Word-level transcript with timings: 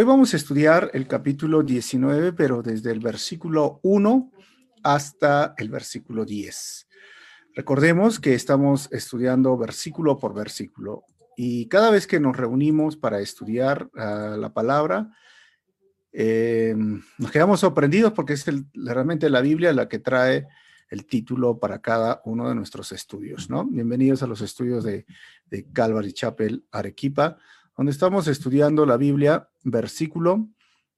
Hoy 0.00 0.04
vamos 0.04 0.32
a 0.32 0.36
estudiar 0.36 0.92
el 0.94 1.08
capítulo 1.08 1.64
19, 1.64 2.32
pero 2.32 2.62
desde 2.62 2.92
el 2.92 3.00
versículo 3.00 3.80
1 3.82 4.30
hasta 4.84 5.54
el 5.58 5.70
versículo 5.70 6.24
10. 6.24 6.86
Recordemos 7.56 8.20
que 8.20 8.34
estamos 8.34 8.88
estudiando 8.92 9.58
versículo 9.58 10.16
por 10.16 10.34
versículo 10.34 11.02
y 11.36 11.66
cada 11.66 11.90
vez 11.90 12.06
que 12.06 12.20
nos 12.20 12.36
reunimos 12.36 12.96
para 12.96 13.18
estudiar 13.18 13.90
uh, 13.92 14.36
la 14.36 14.52
palabra, 14.54 15.10
eh, 16.12 16.76
nos 17.18 17.32
quedamos 17.32 17.58
sorprendidos 17.58 18.12
porque 18.12 18.34
es 18.34 18.46
el, 18.46 18.66
realmente 18.74 19.28
la 19.28 19.40
Biblia 19.40 19.72
la 19.72 19.88
que 19.88 19.98
trae 19.98 20.46
el 20.90 21.06
título 21.06 21.58
para 21.58 21.80
cada 21.80 22.22
uno 22.24 22.48
de 22.48 22.54
nuestros 22.54 22.92
estudios, 22.92 23.50
¿no? 23.50 23.64
Bienvenidos 23.64 24.22
a 24.22 24.28
los 24.28 24.42
estudios 24.42 24.84
de, 24.84 25.06
de 25.46 25.66
Calvary 25.72 26.12
Chapel 26.12 26.64
Arequipa, 26.70 27.36
donde 27.78 27.92
estamos 27.92 28.26
estudiando 28.26 28.84
la 28.84 28.96
Biblia 28.96 29.48
versículo 29.62 30.48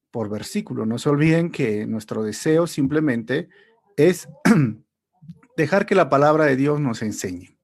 por 0.09 0.29
versículo. 0.29 0.87
No 0.87 0.97
se 0.97 1.09
olviden 1.09 1.51
que 1.51 1.85
nuestro 1.85 2.23
deseo 2.23 2.65
simplemente 2.65 3.49
es 3.95 4.27
dejar 5.57 5.85
que 5.85 5.93
la 5.93 6.09
palabra 6.09 6.45
de 6.45 6.55
Dios 6.55 6.81
nos 6.81 7.03
enseñe. 7.03 7.55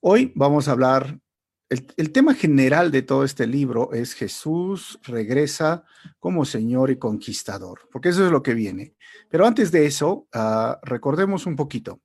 Hoy 0.00 0.32
vamos 0.36 0.68
a 0.68 0.70
hablar, 0.70 1.18
el, 1.68 2.12
tema 2.12 2.32
general 2.32 2.92
de 2.92 3.02
todo 3.02 3.24
este 3.24 3.48
libro 3.48 3.92
es 3.92 4.14
Jesús 4.14 5.00
regresa 5.02 5.84
como 6.20 6.44
Señor 6.44 6.90
y 6.90 6.96
Conquistador, 6.96 7.88
porque 7.90 8.10
eso 8.10 8.24
es 8.24 8.30
lo 8.30 8.44
que 8.44 8.54
viene. 8.54 8.94
Pero 9.28 9.46
antes 9.46 9.72
de 9.72 9.84
eso, 9.84 10.28
uh, 10.32 10.74
recordemos 10.84 11.44
un 11.44 11.56
poquito. 11.56 12.00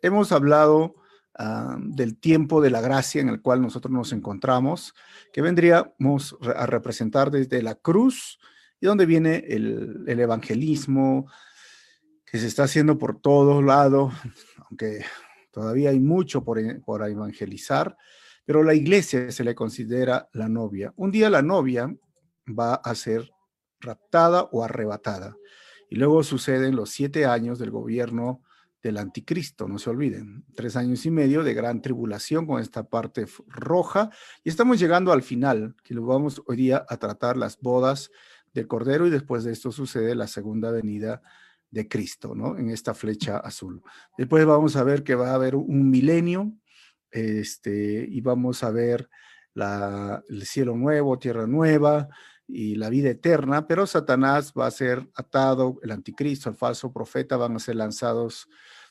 Hemos 0.00 0.30
hablado 0.30 0.94
uh, 1.38 1.78
del 1.78 2.18
tiempo 2.18 2.60
de 2.60 2.70
la 2.70 2.80
gracia 2.80 3.20
en 3.20 3.28
el 3.28 3.40
cual 3.40 3.62
nosotros 3.62 3.92
nos 3.92 4.12
encontramos, 4.12 4.94
que 5.32 5.42
vendríamos 5.42 6.36
a 6.56 6.66
representar 6.66 7.30
desde 7.30 7.62
la 7.62 7.74
cruz 7.74 8.38
y 8.80 8.86
donde 8.86 9.06
viene 9.06 9.44
el, 9.48 10.04
el 10.06 10.20
evangelismo, 10.20 11.26
que 12.32 12.38
se 12.38 12.46
está 12.46 12.64
haciendo 12.64 12.96
por 12.96 13.20
todos 13.20 13.62
lados, 13.62 14.14
aunque 14.68 15.04
todavía 15.50 15.90
hay 15.90 16.00
mucho 16.00 16.42
por, 16.42 16.58
por, 16.80 17.06
evangelizar, 17.06 17.96
pero 18.46 18.62
la 18.64 18.72
iglesia 18.72 19.30
se 19.30 19.44
le 19.44 19.54
considera 19.54 20.28
la 20.32 20.48
novia. 20.48 20.94
Un 20.96 21.10
día 21.10 21.28
la 21.28 21.42
novia 21.42 21.94
va 22.48 22.74
a 22.74 22.94
ser 22.94 23.30
raptada 23.80 24.44
o 24.50 24.64
arrebatada. 24.64 25.36
Y 25.90 25.96
luego 25.96 26.22
suceden 26.22 26.74
los 26.74 26.88
siete 26.88 27.26
años 27.26 27.58
del 27.58 27.70
gobierno 27.70 28.42
del 28.82 28.98
anticristo, 28.98 29.68
no 29.68 29.78
se 29.78 29.90
olviden, 29.90 30.44
tres 30.54 30.76
años 30.76 31.06
y 31.06 31.10
medio 31.10 31.44
de 31.44 31.54
gran 31.54 31.80
tribulación 31.80 32.46
con 32.46 32.60
esta 32.60 32.82
parte 32.82 33.26
roja. 33.46 34.10
Y 34.42 34.48
estamos 34.48 34.80
llegando 34.80 35.12
al 35.12 35.22
final, 35.22 35.76
que 35.84 35.94
lo 35.94 36.04
vamos 36.04 36.42
hoy 36.46 36.56
día 36.56 36.84
a 36.88 36.96
tratar 36.96 37.36
las 37.36 37.58
bodas 37.60 38.10
del 38.52 38.66
Cordero 38.66 39.06
y 39.06 39.10
después 39.10 39.44
de 39.44 39.52
esto 39.52 39.70
sucede 39.70 40.14
la 40.14 40.26
segunda 40.26 40.72
venida 40.72 41.22
de 41.70 41.88
Cristo, 41.88 42.34
¿no? 42.34 42.58
En 42.58 42.70
esta 42.70 42.92
flecha 42.92 43.38
azul. 43.38 43.82
Después 44.18 44.44
vamos 44.44 44.76
a 44.76 44.82
ver 44.82 45.04
que 45.04 45.14
va 45.14 45.30
a 45.30 45.34
haber 45.34 45.54
un 45.54 45.88
milenio, 45.88 46.52
este, 47.10 48.06
y 48.08 48.20
vamos 48.20 48.64
a 48.64 48.70
ver 48.70 49.08
la, 49.54 50.22
el 50.28 50.44
cielo 50.44 50.76
nuevo, 50.76 51.18
tierra 51.18 51.46
nueva 51.46 52.08
y 52.46 52.74
la 52.76 52.90
vida 52.90 53.10
eterna, 53.10 53.66
pero 53.66 53.86
Satanás 53.86 54.52
va 54.58 54.66
a 54.66 54.70
ser 54.70 55.08
atado, 55.14 55.78
el 55.82 55.90
anticristo, 55.90 56.50
el 56.50 56.56
falso 56.56 56.92
profeta 56.92 57.36
van 57.36 57.56
a 57.56 57.58
ser 57.58 57.76
lanzados 57.76 58.48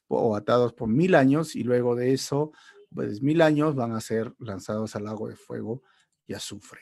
o 0.07 0.35
atados 0.35 0.73
por 0.73 0.87
mil 0.87 1.15
años 1.15 1.55
y 1.55 1.63
luego 1.63 1.95
de 1.95 2.13
eso, 2.13 2.51
pues 2.93 3.21
mil 3.21 3.41
años 3.41 3.75
van 3.75 3.93
a 3.93 4.01
ser 4.01 4.33
lanzados 4.39 4.95
al 4.95 5.05
lago 5.05 5.27
de 5.27 5.35
fuego 5.35 5.83
y 6.27 6.33
azufre. 6.33 6.81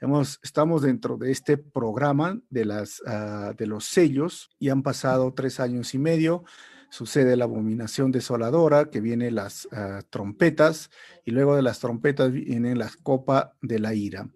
Hemos, 0.00 0.40
estamos 0.42 0.82
dentro 0.82 1.18
de 1.18 1.30
este 1.30 1.58
programa 1.58 2.40
de, 2.48 2.64
las, 2.64 3.00
uh, 3.00 3.54
de 3.54 3.66
los 3.66 3.84
sellos 3.84 4.50
y 4.58 4.70
han 4.70 4.82
pasado 4.82 5.34
tres 5.34 5.60
años 5.60 5.94
y 5.94 5.98
medio. 5.98 6.44
Sucede 6.88 7.36
la 7.36 7.44
abominación 7.44 8.10
desoladora, 8.10 8.90
que 8.90 9.00
vienen 9.00 9.34
las 9.34 9.66
uh, 9.66 10.02
trompetas, 10.08 10.90
y 11.24 11.30
luego 11.30 11.54
de 11.54 11.62
las 11.62 11.78
trompetas 11.80 12.32
vienen 12.32 12.78
las 12.78 12.96
copa 12.96 13.56
de 13.60 13.78
la 13.78 13.94
ira. 13.94 14.28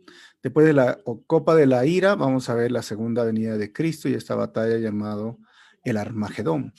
Después 0.45 0.67
de 0.67 0.75
la 0.75 0.99
copa 1.27 1.55
de 1.55 1.67
la 1.67 1.87
ira, 1.87 2.17
vamos 2.17 2.51
a 2.51 2.55
ver 2.55 2.71
la 2.71 2.83
segunda 2.83 3.25
venida 3.25 3.57
de 3.57 3.73
Cristo 3.73 4.11
y 4.11 4.15
esta 4.15 4.35
batalla 4.35 4.77
llamado 4.77 5.39
el 5.85 5.97
Armagedón. 5.97 6.75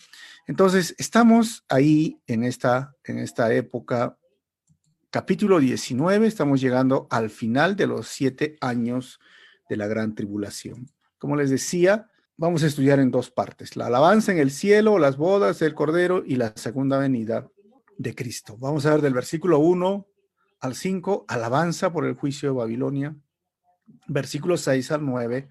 Entonces, 0.46 0.94
estamos 1.00 1.66
ahí 1.68 2.22
en 2.28 2.44
esta, 2.44 2.96
en 3.04 3.18
esta 3.18 3.52
época 3.52 4.20
capítulo 5.10 5.60
19, 5.60 6.28
estamos 6.28 6.62
llegando 6.62 7.08
al 7.10 7.32
final 7.32 7.76
de 7.76 7.88
los 7.88 8.08
siete 8.08 8.56
años 8.62 9.20
de 9.68 9.78
la 9.78 9.88
gran 9.88 10.14
tribulación. 10.14 10.92
Como 11.18 11.36
les 11.36 11.50
decía, 11.50 12.12
vamos 12.38 12.62
a 12.62 12.68
estudiar 12.68 13.00
en 13.00 13.10
dos 13.10 13.32
partes, 13.32 13.76
la 13.76 13.88
alabanza 13.88 14.32
en 14.32 14.38
el 14.38 14.52
cielo, 14.52 15.00
las 15.00 15.18
bodas 15.18 15.58
del 15.58 15.74
Cordero 15.74 16.22
y 16.24 16.36
la 16.36 16.54
segunda 16.56 17.00
venida 17.00 17.50
de 17.98 18.14
Cristo. 18.14 18.58
Vamos 18.60 18.86
a 18.86 18.92
ver 18.92 19.02
del 19.02 19.16
versículo 19.16 19.58
1 19.58 20.06
al 20.60 20.76
5, 20.76 21.26
alabanza 21.28 21.92
por 21.92 22.06
el 22.06 22.14
juicio 22.14 22.50
de 22.50 22.56
Babilonia, 22.58 23.16
versículo 24.08 24.58
6 24.58 24.92
al 24.92 25.06
9, 25.06 25.50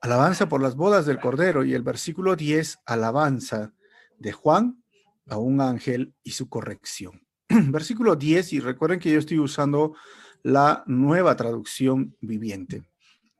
alabanza 0.00 0.48
por 0.48 0.62
las 0.62 0.76
bodas 0.76 1.06
del 1.06 1.20
Cordero 1.20 1.64
y 1.64 1.74
el 1.74 1.82
versículo 1.82 2.36
10, 2.36 2.80
alabanza 2.86 3.72
de 4.18 4.32
Juan 4.32 4.82
a 5.28 5.38
un 5.38 5.60
ángel 5.60 6.14
y 6.22 6.32
su 6.32 6.48
corrección. 6.48 7.26
versículo 7.48 8.16
10, 8.16 8.52
y 8.54 8.60
recuerden 8.60 8.98
que 8.98 9.10
yo 9.10 9.18
estoy 9.18 9.38
usando 9.38 9.94
la 10.42 10.84
nueva 10.86 11.36
traducción 11.36 12.16
viviente. 12.20 12.84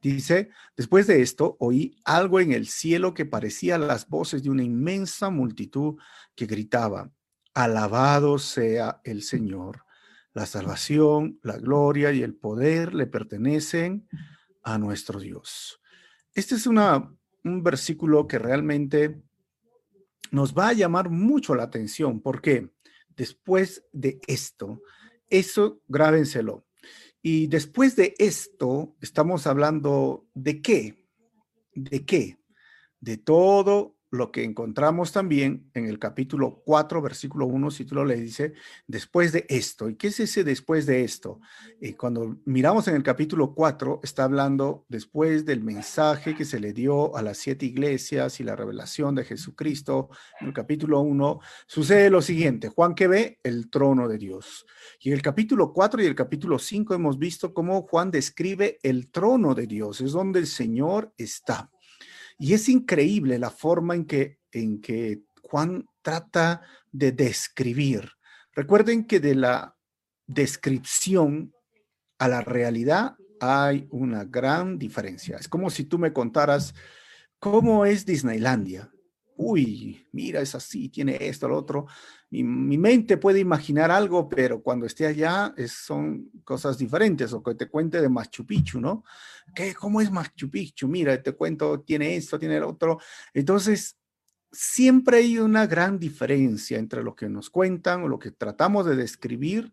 Dice, 0.02 0.50
después 0.76 1.06
de 1.06 1.22
esto 1.22 1.56
oí 1.58 1.96
algo 2.04 2.40
en 2.40 2.52
el 2.52 2.68
cielo 2.68 3.14
que 3.14 3.24
parecía 3.24 3.78
las 3.78 4.08
voces 4.08 4.42
de 4.42 4.50
una 4.50 4.62
inmensa 4.62 5.30
multitud 5.30 5.96
que 6.34 6.46
gritaba, 6.46 7.10
alabado 7.54 8.38
sea 8.38 9.00
el 9.04 9.22
Señor. 9.22 9.85
La 10.36 10.44
salvación, 10.44 11.40
la 11.42 11.56
gloria 11.56 12.12
y 12.12 12.22
el 12.22 12.34
poder 12.34 12.94
le 12.94 13.06
pertenecen 13.06 14.06
a 14.62 14.76
nuestro 14.76 15.18
Dios. 15.18 15.80
Este 16.34 16.56
es 16.56 16.66
un 16.66 17.16
versículo 17.62 18.26
que 18.26 18.38
realmente 18.38 19.22
nos 20.30 20.54
va 20.54 20.68
a 20.68 20.72
llamar 20.74 21.08
mucho 21.08 21.54
la 21.54 21.62
atención. 21.62 22.20
¿Por 22.20 22.42
qué? 22.42 22.70
después 23.16 23.82
de 23.92 24.20
esto. 24.26 24.82
Eso 25.28 25.80
grábenselo. 25.88 26.66
Y 27.22 27.48
después 27.48 27.96
de 27.96 28.14
esto, 28.18 28.94
estamos 29.00 29.46
hablando 29.46 30.28
de 30.34 30.62
qué? 30.62 31.06
¿De 31.74 32.04
qué? 32.04 32.38
De 33.00 33.16
todo 33.16 33.95
lo 34.10 34.30
que 34.30 34.44
encontramos 34.44 35.12
también 35.12 35.70
en 35.74 35.86
el 35.86 35.98
capítulo 35.98 36.62
4, 36.64 37.02
versículo 37.02 37.46
1, 37.46 37.70
si 37.70 37.84
tú 37.84 37.96
lo 37.96 38.04
le 38.04 38.16
dice, 38.16 38.54
después 38.86 39.32
de 39.32 39.46
esto. 39.48 39.88
¿Y 39.88 39.96
qué 39.96 40.08
es 40.08 40.20
ese 40.20 40.44
después 40.44 40.86
de 40.86 41.04
esto? 41.04 41.40
Eh, 41.80 41.96
cuando 41.96 42.36
miramos 42.44 42.86
en 42.88 42.94
el 42.94 43.02
capítulo 43.02 43.54
4, 43.54 44.00
está 44.02 44.24
hablando 44.24 44.84
después 44.88 45.44
del 45.44 45.62
mensaje 45.62 46.34
que 46.34 46.44
se 46.44 46.60
le 46.60 46.72
dio 46.72 47.16
a 47.16 47.22
las 47.22 47.38
siete 47.38 47.66
iglesias 47.66 48.40
y 48.40 48.44
la 48.44 48.56
revelación 48.56 49.14
de 49.14 49.24
Jesucristo. 49.24 50.10
En 50.40 50.48
el 50.48 50.52
capítulo 50.52 51.00
1 51.00 51.40
sucede 51.66 52.10
lo 52.10 52.22
siguiente, 52.22 52.68
Juan 52.68 52.94
que 52.94 53.08
ve 53.08 53.40
el 53.42 53.70
trono 53.70 54.08
de 54.08 54.18
Dios. 54.18 54.66
Y 55.00 55.08
en 55.08 55.14
el 55.14 55.22
capítulo 55.22 55.72
4 55.72 56.02
y 56.02 56.06
el 56.06 56.14
capítulo 56.14 56.58
5 56.58 56.94
hemos 56.94 57.18
visto 57.18 57.52
cómo 57.52 57.82
Juan 57.82 58.10
describe 58.10 58.78
el 58.82 59.10
trono 59.10 59.54
de 59.54 59.66
Dios, 59.66 60.00
es 60.00 60.12
donde 60.12 60.38
el 60.38 60.46
Señor 60.46 61.12
está. 61.18 61.70
Y 62.38 62.54
es 62.54 62.68
increíble 62.68 63.38
la 63.38 63.50
forma 63.50 63.94
en 63.94 64.04
que, 64.04 64.38
en 64.52 64.80
que 64.80 65.22
Juan 65.42 65.86
trata 66.02 66.62
de 66.92 67.12
describir. 67.12 68.10
Recuerden 68.52 69.04
que 69.04 69.20
de 69.20 69.34
la 69.34 69.76
descripción 70.26 71.52
a 72.18 72.28
la 72.28 72.40
realidad 72.40 73.16
hay 73.40 73.86
una 73.90 74.24
gran 74.24 74.78
diferencia. 74.78 75.36
Es 75.36 75.48
como 75.48 75.70
si 75.70 75.84
tú 75.84 75.98
me 75.98 76.12
contaras 76.12 76.74
cómo 77.38 77.84
es 77.84 78.06
Disneylandia. 78.06 78.90
Uy, 79.36 80.06
mira, 80.12 80.40
es 80.40 80.54
así, 80.54 80.88
tiene 80.88 81.18
esto, 81.20 81.48
lo 81.48 81.58
otro. 81.58 81.86
Mi, 82.30 82.42
mi 82.42 82.78
mente 82.78 83.18
puede 83.18 83.40
imaginar 83.40 83.90
algo, 83.90 84.28
pero 84.28 84.62
cuando 84.62 84.86
esté 84.86 85.06
allá 85.06 85.54
son 85.68 86.30
cosas 86.44 86.78
diferentes. 86.78 87.32
O 87.32 87.42
que 87.42 87.54
te 87.54 87.68
cuente 87.68 88.00
de 88.00 88.08
Machu 88.08 88.46
Picchu, 88.46 88.80
¿no? 88.80 89.04
¿Qué, 89.54 89.74
¿Cómo 89.74 90.00
es 90.00 90.10
Machu 90.10 90.50
Picchu? 90.50 90.88
Mira, 90.88 91.22
te 91.22 91.32
cuento, 91.32 91.80
tiene 91.80 92.16
esto, 92.16 92.38
tiene 92.38 92.56
el 92.56 92.64
otro. 92.64 92.98
Entonces, 93.34 93.96
siempre 94.52 95.18
hay 95.18 95.38
una 95.38 95.66
gran 95.66 95.98
diferencia 95.98 96.78
entre 96.78 97.02
lo 97.02 97.14
que 97.14 97.28
nos 97.28 97.50
cuentan 97.50 98.02
o 98.02 98.08
lo 98.08 98.18
que 98.18 98.30
tratamos 98.30 98.86
de 98.86 98.96
describir 98.96 99.72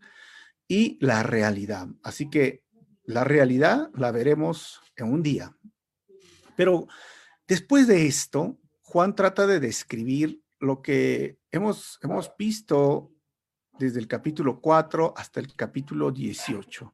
y 0.67 0.97
la 0.99 1.23
realidad. 1.23 1.87
Así 2.03 2.29
que 2.29 2.63
la 3.05 3.23
realidad 3.23 3.89
la 3.95 4.11
veremos 4.11 4.81
en 4.95 5.11
un 5.11 5.23
día. 5.23 5.55
Pero 6.55 6.87
después 7.47 7.87
de 7.87 8.07
esto, 8.07 8.57
Juan 8.93 9.15
trata 9.15 9.47
de 9.47 9.59
describir 9.59 10.43
lo 10.59 10.83
que 10.83 11.39
hemos, 11.49 11.97
hemos 12.03 12.31
visto 12.37 13.11
desde 13.79 13.99
el 13.99 14.07
capítulo 14.07 14.61
4 14.61 15.15
hasta 15.17 15.39
el 15.39 15.51
capítulo 15.55 16.11
18. 16.11 16.93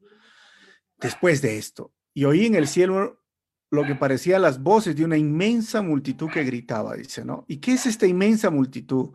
Después 0.96 1.42
de 1.42 1.58
esto, 1.58 1.92
y 2.14 2.24
oí 2.24 2.46
en 2.46 2.56
el 2.56 2.70
cielo 2.70 3.22
lo 3.70 3.84
que 3.84 3.96
parecía 3.96 4.40
las 4.40 4.64
voces 4.64 4.96
de 4.96 5.04
una 5.04 5.18
inmensa 5.18 5.82
multitud 5.82 6.30
que 6.30 6.46
gritaba, 6.46 6.96
dice, 6.96 7.26
¿no? 7.26 7.44
¿Y 7.50 7.58
qué 7.58 7.74
es 7.74 7.86
esta 7.86 8.08
inmensa 8.08 8.50
multitud? 8.50 9.10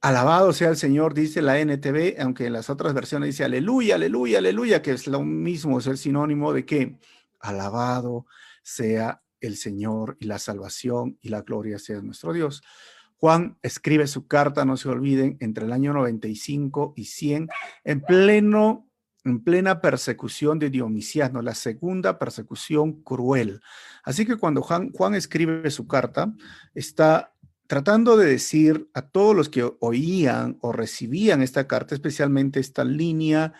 Alabado 0.00 0.54
sea 0.54 0.70
el 0.70 0.78
Señor, 0.78 1.12
dice 1.12 1.42
la 1.42 1.60
NTV, 1.60 2.22
aunque 2.22 2.46
en 2.46 2.54
las 2.54 2.70
otras 2.70 2.94
versiones 2.94 3.26
dice 3.26 3.44
aleluya, 3.44 3.96
aleluya, 3.96 4.38
aleluya, 4.38 4.80
que 4.80 4.92
es 4.92 5.06
lo 5.06 5.22
mismo, 5.22 5.78
es 5.78 5.86
el 5.88 5.98
sinónimo 5.98 6.54
de 6.54 6.64
que 6.64 6.98
alabado 7.38 8.24
sea 8.62 9.22
el 9.40 9.56
Señor 9.56 10.16
y 10.20 10.26
la 10.26 10.38
salvación 10.38 11.18
y 11.20 11.28
la 11.28 11.42
gloria 11.42 11.78
sea 11.78 12.00
nuestro 12.00 12.32
Dios. 12.32 12.62
Juan 13.16 13.58
escribe 13.62 14.06
su 14.06 14.26
carta, 14.26 14.64
no 14.64 14.76
se 14.76 14.88
olviden, 14.88 15.36
entre 15.40 15.66
el 15.66 15.72
año 15.72 15.92
95 15.92 16.94
y 16.96 17.04
100, 17.04 17.48
en 17.84 18.00
pleno 18.00 18.86
en 19.24 19.44
plena 19.44 19.82
persecución 19.82 20.58
de 20.58 20.70
Dionisiano, 20.70 21.42
la 21.42 21.54
segunda 21.54 22.18
persecución 22.18 23.02
cruel. 23.02 23.60
Así 24.02 24.24
que 24.24 24.36
cuando 24.36 24.62
Juan, 24.62 24.92
Juan 24.92 25.14
escribe 25.14 25.70
su 25.70 25.86
carta, 25.86 26.32
está 26.74 27.34
tratando 27.66 28.16
de 28.16 28.26
decir 28.26 28.88
a 28.94 29.02
todos 29.02 29.36
los 29.36 29.48
que 29.48 29.70
oían 29.80 30.58
o 30.60 30.72
recibían 30.72 31.42
esta 31.42 31.68
carta, 31.68 31.94
especialmente 31.94 32.60
esta 32.60 32.82
línea 32.82 33.52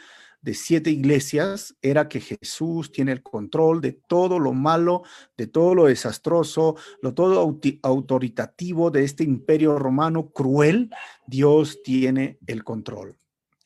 de 0.42 0.54
siete 0.54 0.90
iglesias, 0.90 1.76
era 1.82 2.08
que 2.08 2.20
Jesús 2.20 2.92
tiene 2.92 3.12
el 3.12 3.22
control 3.22 3.80
de 3.80 3.92
todo 3.92 4.38
lo 4.38 4.52
malo, 4.52 5.02
de 5.36 5.46
todo 5.46 5.74
lo 5.74 5.86
desastroso, 5.86 6.76
lo 7.02 7.14
todo 7.14 7.58
autoritativo 7.82 8.90
de 8.90 9.04
este 9.04 9.24
imperio 9.24 9.78
romano 9.78 10.30
cruel. 10.30 10.90
Dios 11.26 11.82
tiene 11.82 12.38
el 12.46 12.64
control. 12.64 13.16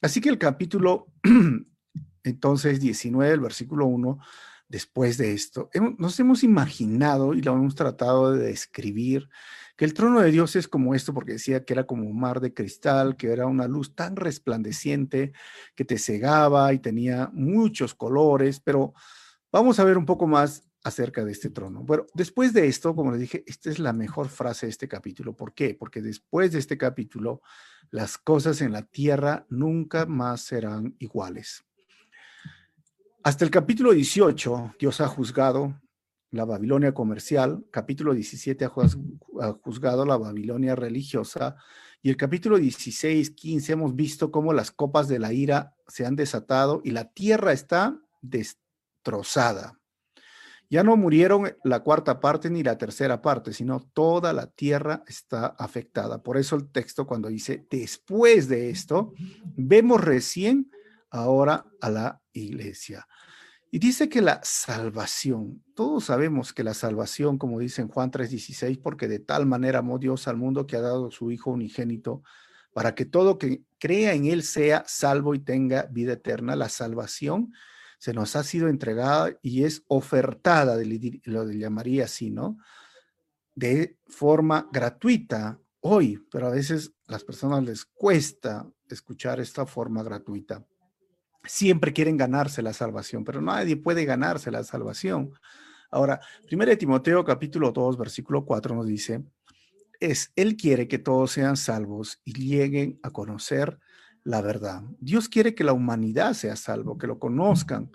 Así 0.00 0.20
que 0.20 0.28
el 0.28 0.38
capítulo 0.38 1.06
entonces 2.24 2.80
19, 2.80 3.32
el 3.32 3.40
versículo 3.40 3.86
1, 3.86 4.18
después 4.68 5.18
de 5.18 5.32
esto, 5.32 5.70
nos 5.98 6.18
hemos 6.18 6.42
imaginado 6.42 7.34
y 7.34 7.42
lo 7.42 7.52
hemos 7.52 7.74
tratado 7.74 8.32
de 8.32 8.46
describir 8.46 9.28
que 9.76 9.84
el 9.84 9.94
trono 9.94 10.20
de 10.20 10.30
Dios 10.30 10.56
es 10.56 10.68
como 10.68 10.94
esto, 10.94 11.12
porque 11.12 11.32
decía 11.32 11.64
que 11.64 11.72
era 11.72 11.84
como 11.84 12.04
un 12.04 12.18
mar 12.18 12.40
de 12.40 12.54
cristal, 12.54 13.16
que 13.16 13.32
era 13.32 13.46
una 13.46 13.66
luz 13.66 13.94
tan 13.94 14.16
resplandeciente 14.16 15.32
que 15.74 15.84
te 15.84 15.98
cegaba 15.98 16.72
y 16.72 16.78
tenía 16.78 17.30
muchos 17.32 17.94
colores, 17.94 18.60
pero 18.60 18.94
vamos 19.50 19.78
a 19.80 19.84
ver 19.84 19.98
un 19.98 20.06
poco 20.06 20.26
más 20.26 20.68
acerca 20.84 21.24
de 21.24 21.32
este 21.32 21.50
trono. 21.50 21.82
Bueno, 21.82 22.06
después 22.14 22.52
de 22.52 22.66
esto, 22.66 22.94
como 22.94 23.10
les 23.10 23.20
dije, 23.20 23.42
esta 23.46 23.70
es 23.70 23.78
la 23.78 23.92
mejor 23.92 24.28
frase 24.28 24.66
de 24.66 24.70
este 24.70 24.86
capítulo. 24.86 25.34
¿Por 25.34 25.54
qué? 25.54 25.74
Porque 25.74 26.02
después 26.02 26.52
de 26.52 26.58
este 26.58 26.76
capítulo, 26.76 27.40
las 27.90 28.18
cosas 28.18 28.60
en 28.60 28.72
la 28.72 28.82
tierra 28.82 29.46
nunca 29.48 30.04
más 30.06 30.42
serán 30.42 30.94
iguales. 30.98 31.64
Hasta 33.22 33.46
el 33.46 33.50
capítulo 33.50 33.92
18, 33.92 34.74
Dios 34.78 35.00
ha 35.00 35.08
juzgado 35.08 35.80
la 36.34 36.44
Babilonia 36.44 36.92
comercial, 36.92 37.64
capítulo 37.70 38.12
17 38.12 38.64
ha 38.64 39.52
juzgado 39.62 40.04
la 40.04 40.16
Babilonia 40.16 40.74
religiosa, 40.74 41.56
y 42.02 42.10
el 42.10 42.16
capítulo 42.16 42.58
16, 42.58 43.30
15 43.30 43.72
hemos 43.72 43.94
visto 43.94 44.30
cómo 44.32 44.52
las 44.52 44.72
copas 44.72 45.06
de 45.06 45.20
la 45.20 45.32
ira 45.32 45.74
se 45.86 46.04
han 46.04 46.16
desatado 46.16 46.82
y 46.84 46.90
la 46.90 47.12
tierra 47.12 47.52
está 47.52 47.98
destrozada. 48.20 49.78
Ya 50.68 50.82
no 50.82 50.96
murieron 50.96 51.56
la 51.62 51.80
cuarta 51.80 52.18
parte 52.18 52.50
ni 52.50 52.64
la 52.64 52.78
tercera 52.78 53.22
parte, 53.22 53.52
sino 53.52 53.80
toda 53.92 54.32
la 54.32 54.48
tierra 54.48 55.04
está 55.06 55.46
afectada. 55.46 56.22
Por 56.22 56.36
eso 56.36 56.56
el 56.56 56.68
texto 56.72 57.06
cuando 57.06 57.28
dice, 57.28 57.64
después 57.70 58.48
de 58.48 58.70
esto, 58.70 59.14
vemos 59.56 60.00
recién 60.00 60.70
ahora 61.10 61.64
a 61.80 61.90
la 61.90 62.22
iglesia. 62.32 63.06
Y 63.74 63.80
dice 63.80 64.08
que 64.08 64.22
la 64.22 64.40
salvación, 64.44 65.64
todos 65.74 66.04
sabemos 66.04 66.52
que 66.52 66.62
la 66.62 66.74
salvación, 66.74 67.38
como 67.38 67.58
dice 67.58 67.82
en 67.82 67.88
Juan 67.88 68.12
3:16, 68.12 68.78
porque 68.78 69.08
de 69.08 69.18
tal 69.18 69.46
manera 69.46 69.80
amó 69.80 69.98
Dios 69.98 70.28
al 70.28 70.36
mundo 70.36 70.64
que 70.64 70.76
ha 70.76 70.80
dado 70.80 71.10
su 71.10 71.32
Hijo 71.32 71.50
unigénito, 71.50 72.22
para 72.72 72.94
que 72.94 73.04
todo 73.04 73.36
que 73.36 73.64
crea 73.80 74.14
en 74.14 74.26
Él 74.26 74.44
sea 74.44 74.84
salvo 74.86 75.34
y 75.34 75.40
tenga 75.40 75.88
vida 75.90 76.12
eterna. 76.12 76.54
La 76.54 76.68
salvación 76.68 77.52
se 77.98 78.12
nos 78.12 78.36
ha 78.36 78.44
sido 78.44 78.68
entregada 78.68 79.36
y 79.42 79.64
es 79.64 79.82
ofertada, 79.88 80.76
lo 81.24 81.50
llamaría 81.50 82.04
así, 82.04 82.30
¿no? 82.30 82.58
De 83.56 83.98
forma 84.06 84.68
gratuita 84.72 85.58
hoy, 85.80 86.24
pero 86.30 86.46
a 86.46 86.50
veces 86.50 86.94
las 87.08 87.24
personas 87.24 87.64
les 87.64 87.84
cuesta 87.84 88.70
escuchar 88.88 89.40
esta 89.40 89.66
forma 89.66 90.04
gratuita 90.04 90.64
siempre 91.46 91.92
quieren 91.92 92.16
ganarse 92.16 92.62
la 92.62 92.72
salvación, 92.72 93.24
pero 93.24 93.40
nadie 93.40 93.76
puede 93.76 94.04
ganarse 94.04 94.50
la 94.50 94.64
salvación. 94.64 95.32
Ahora, 95.90 96.20
1 96.50 96.76
Timoteo 96.76 97.24
capítulo 97.24 97.72
2, 97.72 97.96
versículo 97.96 98.44
4 98.44 98.74
nos 98.74 98.86
dice, 98.86 99.24
es, 100.00 100.32
Él 100.36 100.56
quiere 100.56 100.88
que 100.88 100.98
todos 100.98 101.32
sean 101.32 101.56
salvos 101.56 102.20
y 102.24 102.32
lleguen 102.32 102.98
a 103.02 103.10
conocer 103.10 103.78
la 104.24 104.40
verdad. 104.40 104.82
Dios 104.98 105.28
quiere 105.28 105.54
que 105.54 105.64
la 105.64 105.72
humanidad 105.72 106.32
sea 106.32 106.56
salvo, 106.56 106.98
que 106.98 107.06
lo 107.06 107.18
conozcan. 107.18 107.90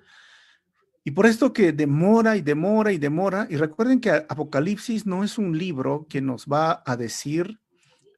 Y 1.04 1.12
por 1.12 1.26
esto 1.26 1.52
que 1.52 1.72
demora 1.72 2.38
y 2.38 2.42
demora 2.42 2.92
y 2.92 3.00
demora, 3.00 3.48
y 3.50 3.58
recuerden 3.58 4.00
que 4.00 4.12
Apocalipsis 4.12 5.06
no 5.06 5.24
es 5.24 5.38
un 5.38 5.58
libro 5.58 6.06
que 6.08 6.22
nos 6.22 6.46
va 6.46 6.84
a 6.86 6.96
decir, 6.96 7.60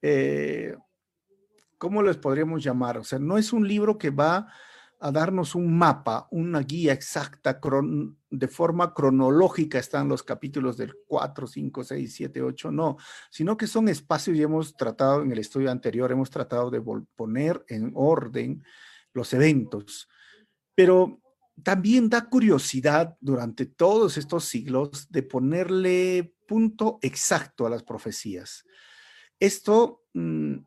eh, 0.02 0.76
¿cómo 1.78 2.04
les 2.04 2.18
podríamos 2.18 2.64
llamar? 2.64 2.98
O 2.98 3.04
sea, 3.04 3.18
no 3.18 3.38
es 3.38 3.54
un 3.54 3.68
libro 3.68 3.98
que 3.98 4.10
va 4.10 4.36
a 4.38 4.48
darnos 5.10 5.56
un 5.56 5.76
mapa, 5.76 6.28
una 6.30 6.60
guía 6.60 6.94
exacta, 6.94 7.60
de 8.30 8.48
forma 8.48 8.94
cronológica 8.94 9.80
están 9.80 10.08
los 10.08 10.22
capítulos 10.22 10.78
del 10.78 10.94
4, 11.08 11.48
5, 11.48 11.84
6, 11.84 12.14
7, 12.14 12.42
8, 12.44 12.72
no, 12.72 12.98
sino 13.32 13.58
que 13.58 13.66
son 13.66 13.90
espacios 13.90 14.38
y 14.38 14.44
hemos 14.44 14.76
tratado 14.76 15.24
en 15.24 15.32
el 15.32 15.40
estudio 15.40 15.72
anterior, 15.72 16.12
hemos 16.12 16.30
tratado 16.30 16.70
de 16.70 16.82
poner 17.16 17.66
en 17.68 17.92
orden 17.96 18.64
los 19.14 19.34
eventos, 19.34 20.08
pero 20.76 21.20
también 21.64 22.08
da 22.08 22.30
curiosidad 22.30 23.18
durante 23.20 23.66
todos 23.66 24.18
estos 24.18 24.46
siglos 24.46 25.08
de 25.10 25.24
ponerle 25.24 26.36
punto 26.48 27.00
exacto 27.02 27.66
a 27.66 27.70
las 27.70 27.82
profecías. 27.82 28.66
Esto 29.40 30.04
mm, 30.14 30.58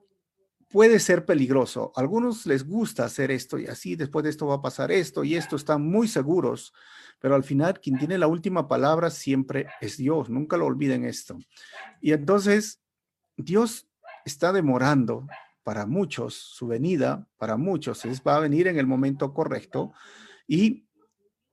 puede 0.74 0.98
ser 0.98 1.24
peligroso. 1.24 1.92
A 1.94 2.00
algunos 2.00 2.46
les 2.46 2.66
gusta 2.66 3.04
hacer 3.04 3.30
esto 3.30 3.60
y 3.60 3.66
así, 3.68 3.94
después 3.94 4.24
de 4.24 4.30
esto 4.30 4.48
va 4.48 4.56
a 4.56 4.60
pasar 4.60 4.90
esto 4.90 5.22
y 5.22 5.36
esto, 5.36 5.54
están 5.54 5.88
muy 5.88 6.08
seguros, 6.08 6.74
pero 7.20 7.36
al 7.36 7.44
final 7.44 7.78
quien 7.78 7.96
tiene 7.96 8.18
la 8.18 8.26
última 8.26 8.66
palabra 8.66 9.08
siempre 9.10 9.68
es 9.80 9.98
Dios, 9.98 10.28
nunca 10.30 10.56
lo 10.56 10.66
olviden 10.66 11.04
esto. 11.04 11.38
Y 12.00 12.10
entonces, 12.10 12.82
Dios 13.36 13.86
está 14.24 14.52
demorando 14.52 15.28
para 15.62 15.86
muchos 15.86 16.34
su 16.34 16.66
venida, 16.66 17.24
para 17.36 17.56
muchos 17.56 18.04
es, 18.04 18.20
va 18.20 18.34
a 18.34 18.40
venir 18.40 18.66
en 18.66 18.76
el 18.76 18.88
momento 18.88 19.32
correcto 19.32 19.92
y 20.48 20.88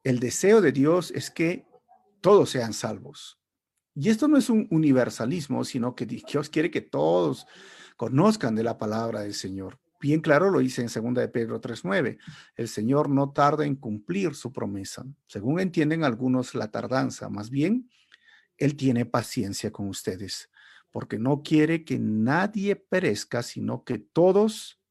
el 0.03 0.19
deseo 0.19 0.61
de 0.61 0.71
Dios 0.71 1.11
es 1.11 1.29
que 1.29 1.67
todos 2.21 2.49
sean 2.49 2.73
salvos. 2.73 3.37
Y 3.93 4.09
esto 4.09 4.27
no 4.27 4.37
es 4.37 4.49
un 4.49 4.67
universalismo, 4.71 5.63
sino 5.63 5.93
que 5.93 6.07
Dios 6.07 6.49
quiere 6.49 6.71
que 6.71 6.81
todos 6.81 7.45
conozcan 8.01 8.55
de 8.55 8.63
la 8.63 8.79
palabra 8.79 9.21
del 9.21 9.35
Señor. 9.35 9.77
Bien 9.99 10.21
claro 10.21 10.49
lo 10.49 10.57
dice 10.57 10.81
en 10.81 10.87
2 10.87 11.13
de 11.13 11.27
Pedro 11.27 11.61
3.9. 11.61 12.17
El 12.55 12.67
Señor 12.67 13.11
no 13.11 13.31
tarda 13.31 13.63
en 13.63 13.75
cumplir 13.75 14.33
su 14.33 14.51
promesa. 14.51 15.05
Según 15.27 15.59
entienden 15.59 16.03
algunos 16.03 16.55
la 16.55 16.71
tardanza, 16.71 17.29
más 17.29 17.51
bien, 17.51 17.91
Él 18.57 18.75
tiene 18.75 19.05
paciencia 19.05 19.69
con 19.69 19.87
ustedes, 19.87 20.49
porque 20.89 21.19
no 21.19 21.43
quiere 21.43 21.85
que 21.85 21.99
nadie 21.99 22.75
perezca, 22.75 23.43
sino 23.43 23.83
que 23.83 23.99
todos 23.99 24.81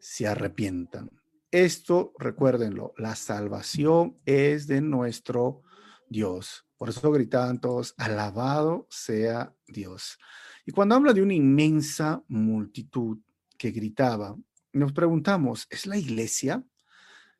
se 0.00 0.26
arrepientan. 0.26 1.12
Esto, 1.52 2.12
recuérdenlo, 2.18 2.92
la 2.96 3.14
salvación 3.14 4.18
es 4.26 4.66
de 4.66 4.80
nuestro 4.80 5.62
Dios. 6.08 6.66
Por 6.76 6.88
eso 6.88 7.12
gritaban 7.12 7.60
todos, 7.60 7.94
alabado 7.96 8.88
sea 8.90 9.54
Dios. 9.68 10.18
Y 10.68 10.72
cuando 10.72 10.96
habla 10.96 11.14
de 11.14 11.22
una 11.22 11.32
inmensa 11.32 12.22
multitud 12.28 13.16
que 13.56 13.70
gritaba, 13.70 14.36
nos 14.74 14.92
preguntamos, 14.92 15.66
¿es 15.70 15.86
la 15.86 15.96
iglesia? 15.96 16.62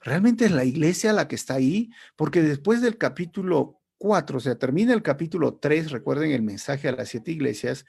¿Realmente 0.00 0.46
es 0.46 0.50
la 0.50 0.64
iglesia 0.64 1.12
la 1.12 1.28
que 1.28 1.34
está 1.34 1.52
ahí? 1.52 1.90
Porque 2.16 2.40
después 2.40 2.80
del 2.80 2.96
capítulo 2.96 3.82
4, 3.98 4.38
o 4.38 4.40
sea, 4.40 4.58
termina 4.58 4.94
el 4.94 5.02
capítulo 5.02 5.56
3, 5.56 5.90
recuerden 5.90 6.30
el 6.30 6.40
mensaje 6.40 6.88
a 6.88 6.92
las 6.92 7.10
siete 7.10 7.30
iglesias, 7.30 7.84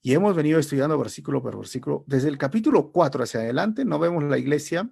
y 0.00 0.12
hemos 0.12 0.36
venido 0.36 0.60
estudiando 0.60 0.96
versículo 0.96 1.42
por 1.42 1.58
versículo. 1.58 2.04
Desde 2.06 2.28
el 2.28 2.38
capítulo 2.38 2.92
4 2.92 3.24
hacia 3.24 3.40
adelante 3.40 3.84
no 3.84 3.98
vemos 3.98 4.22
la 4.22 4.38
iglesia 4.38 4.88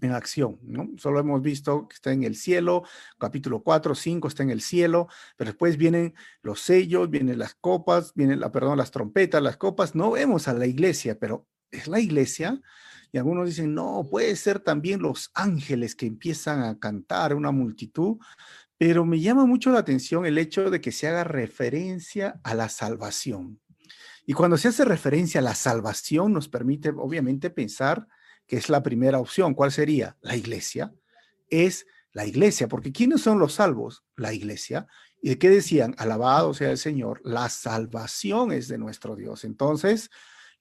en 0.00 0.12
acción, 0.12 0.58
¿no? 0.62 0.90
Solo 0.96 1.20
hemos 1.20 1.40
visto 1.42 1.88
que 1.88 1.94
está 1.94 2.12
en 2.12 2.24
el 2.24 2.36
cielo, 2.36 2.84
capítulo 3.18 3.62
4, 3.62 3.94
5 3.94 4.28
está 4.28 4.42
en 4.42 4.50
el 4.50 4.60
cielo, 4.60 5.08
pero 5.36 5.50
después 5.50 5.76
vienen 5.76 6.14
los 6.42 6.60
sellos, 6.60 7.10
vienen 7.10 7.38
las 7.38 7.54
copas, 7.54 8.12
vienen, 8.14 8.40
la, 8.40 8.52
perdón, 8.52 8.78
las 8.78 8.90
trompetas, 8.90 9.42
las 9.42 9.56
copas, 9.56 9.94
no 9.94 10.12
vemos 10.12 10.48
a 10.48 10.54
la 10.54 10.66
iglesia, 10.66 11.18
pero 11.18 11.46
es 11.70 11.88
la 11.88 12.00
iglesia. 12.00 12.60
Y 13.12 13.18
algunos 13.18 13.46
dicen, 13.46 13.74
no, 13.74 14.06
puede 14.10 14.34
ser 14.36 14.58
también 14.58 15.00
los 15.00 15.30
ángeles 15.34 15.94
que 15.94 16.06
empiezan 16.06 16.62
a 16.62 16.78
cantar 16.78 17.34
una 17.34 17.52
multitud, 17.52 18.16
pero 18.76 19.04
me 19.04 19.20
llama 19.20 19.46
mucho 19.46 19.70
la 19.70 19.78
atención 19.78 20.26
el 20.26 20.36
hecho 20.36 20.68
de 20.70 20.80
que 20.80 20.92
se 20.92 21.06
haga 21.06 21.24
referencia 21.24 22.40
a 22.42 22.54
la 22.54 22.68
salvación. 22.68 23.60
Y 24.26 24.32
cuando 24.32 24.56
se 24.56 24.68
hace 24.68 24.84
referencia 24.84 25.40
a 25.40 25.44
la 25.44 25.54
salvación, 25.54 26.32
nos 26.32 26.48
permite 26.48 26.88
obviamente 26.88 27.50
pensar 27.50 28.08
que 28.46 28.56
es 28.56 28.68
la 28.68 28.82
primera 28.82 29.18
opción. 29.18 29.54
¿Cuál 29.54 29.72
sería? 29.72 30.16
La 30.20 30.36
iglesia. 30.36 30.94
Es 31.48 31.86
la 32.12 32.26
iglesia, 32.26 32.68
porque 32.68 32.92
¿quiénes 32.92 33.22
son 33.22 33.38
los 33.38 33.54
salvos? 33.54 34.04
La 34.16 34.32
iglesia. 34.32 34.86
¿Y 35.20 35.30
de 35.30 35.38
qué 35.38 35.50
decían? 35.50 35.94
Alabado 35.98 36.54
sea 36.54 36.70
el 36.70 36.78
Señor, 36.78 37.20
la 37.24 37.48
salvación 37.48 38.52
es 38.52 38.68
de 38.68 38.78
nuestro 38.78 39.16
Dios. 39.16 39.44
Entonces, 39.44 40.10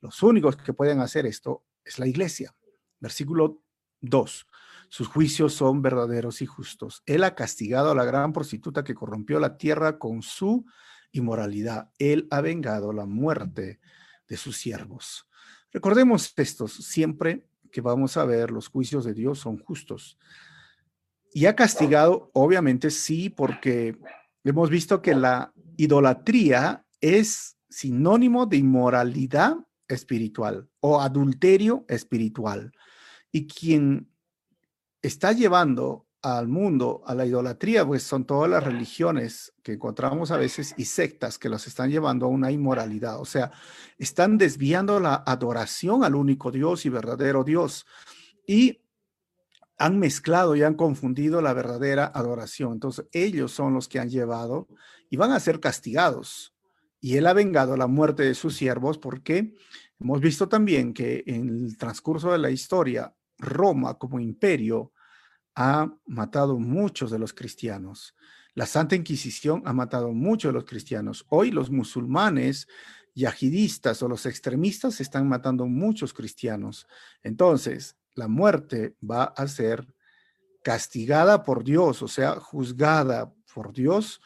los 0.02 0.24
únicos 0.24 0.56
que 0.58 0.74
pueden 0.74 1.00
hacer 1.00 1.26
esto 1.26 1.64
es 1.86 2.00
la 2.00 2.08
iglesia. 2.08 2.56
Versículo 3.00 3.62
2. 4.02 4.48
Sus 4.90 5.08
juicios 5.08 5.54
son 5.54 5.82
verdaderos 5.82 6.42
y 6.42 6.46
justos. 6.46 7.04
Él 7.06 7.24
ha 7.24 7.36
castigado 7.36 7.92
a 7.92 7.96
la 7.96 8.06
gran 8.06 8.32
prostituta 8.32 8.84
que 8.84 8.96
corrompió 8.96 9.40
la 9.40 9.58
tierra 9.58 9.98
con 10.00 10.22
su 10.22 10.66
inmoralidad. 11.12 11.90
Él 12.00 12.28
ha 12.32 12.42
vengado 12.42 12.94
la 12.94 13.06
muerte 13.06 13.80
de 14.28 14.38
sus 14.38 14.58
siervos. 14.58 15.28
Recordemos 15.72 16.34
estos, 16.38 16.74
siempre 16.74 17.48
que 17.74 17.82
vamos 17.82 18.16
a 18.18 18.24
ver 18.24 18.52
los 18.52 18.70
juicios 18.70 19.04
de 19.04 19.16
Dios 19.16 19.40
son 19.40 19.58
justos. 19.58 20.20
Y 21.34 21.48
ha 21.48 21.56
castigado, 21.56 22.30
obviamente 22.34 22.92
sí, 22.92 23.30
porque 23.30 23.98
hemos 24.44 24.70
visto 24.70 25.02
que 25.02 25.16
la 25.16 25.52
idolatría 25.76 26.86
es 27.02 27.58
sinónimo 27.68 28.46
de 28.46 28.58
inmoralidad 28.58 29.58
espiritual 29.88 30.70
o 30.82 31.02
adulterio 31.02 31.84
espiritual. 31.90 32.72
Y 33.32 33.48
quien 33.48 34.08
está 35.02 35.32
llevando 35.32 36.03
al 36.24 36.48
mundo 36.48 37.04
a 37.06 37.14
la 37.14 37.26
idolatría, 37.26 37.86
pues 37.86 38.02
son 38.02 38.26
todas 38.26 38.50
las 38.50 38.64
religiones 38.64 39.54
que 39.62 39.74
encontramos 39.74 40.32
a 40.32 40.38
veces 40.38 40.74
y 40.78 40.86
sectas 40.86 41.38
que 41.38 41.50
los 41.50 41.68
están 41.68 41.92
llevando 41.92 42.26
a 42.26 42.30
una 42.30 42.50
inmoralidad. 42.50 43.20
O 43.20 43.26
sea, 43.26 43.52
están 43.98 44.38
desviando 44.38 45.02
la 45.02 45.16
adoración 45.26 46.06
al 46.06 46.16
único 46.16 46.50
Dios 46.50 46.86
y 46.86 46.90
verdadero 46.90 47.44
Dios. 47.44 47.86
Y 48.48 48.82
han 49.78 50.00
mezclado 50.00 50.56
y 50.56 50.64
han 50.64 50.76
confundido 50.76 51.42
la 51.42 51.52
verdadera 51.52 52.06
adoración. 52.06 52.72
Entonces, 52.72 53.06
ellos 53.12 53.52
son 53.52 53.74
los 53.74 53.90
que 53.90 54.00
han 54.00 54.10
llevado 54.10 54.70
y 55.10 55.18
van 55.18 55.32
a 55.32 55.42
ser 55.42 55.60
castigados. 55.60 56.56
Y 57.02 57.18
él 57.18 57.28
ha 57.28 57.34
vengado 57.34 57.76
la 57.76 57.88
muerte 57.88 58.24
de 58.24 58.34
sus 58.34 58.56
siervos 58.56 58.98
porque 58.98 59.56
hemos 60.00 60.22
visto 60.22 60.48
también 60.48 60.94
que 60.94 61.26
en 61.28 61.50
el 61.50 61.78
transcurso 61.78 62.32
de 62.32 62.38
la 62.38 62.50
historia, 62.50 63.14
Roma 63.38 63.96
como 63.98 64.22
imperio 64.22 64.93
ha 65.56 65.92
matado 66.06 66.60
muchos 66.60 67.12
de 67.12 67.20
los 67.20 67.34
cristianos. 67.34 68.16
La 68.56 68.66
Santa 68.66 68.96
Inquisición 68.96 69.64
ha 69.66 69.74
matado 69.74 70.12
muchos 70.12 70.50
de 70.50 70.54
los 70.54 70.66
cristianos. 70.66 71.26
Hoy 71.30 71.52
los 71.52 71.72
musulmanes, 71.72 72.68
yahidistas 73.16 74.02
o 74.04 74.08
los 74.08 74.26
extremistas 74.26 75.02
están 75.02 75.28
matando 75.28 75.66
muchos 75.66 76.14
cristianos. 76.14 76.88
Entonces, 77.24 77.98
la 78.16 78.28
muerte 78.28 78.96
va 79.04 79.24
a 79.24 79.48
ser 79.48 79.88
castigada 80.64 81.44
por 81.44 81.64
Dios, 81.64 82.02
o 82.02 82.08
sea, 82.08 82.40
juzgada 82.40 83.34
por 83.54 83.74
Dios 83.74 84.22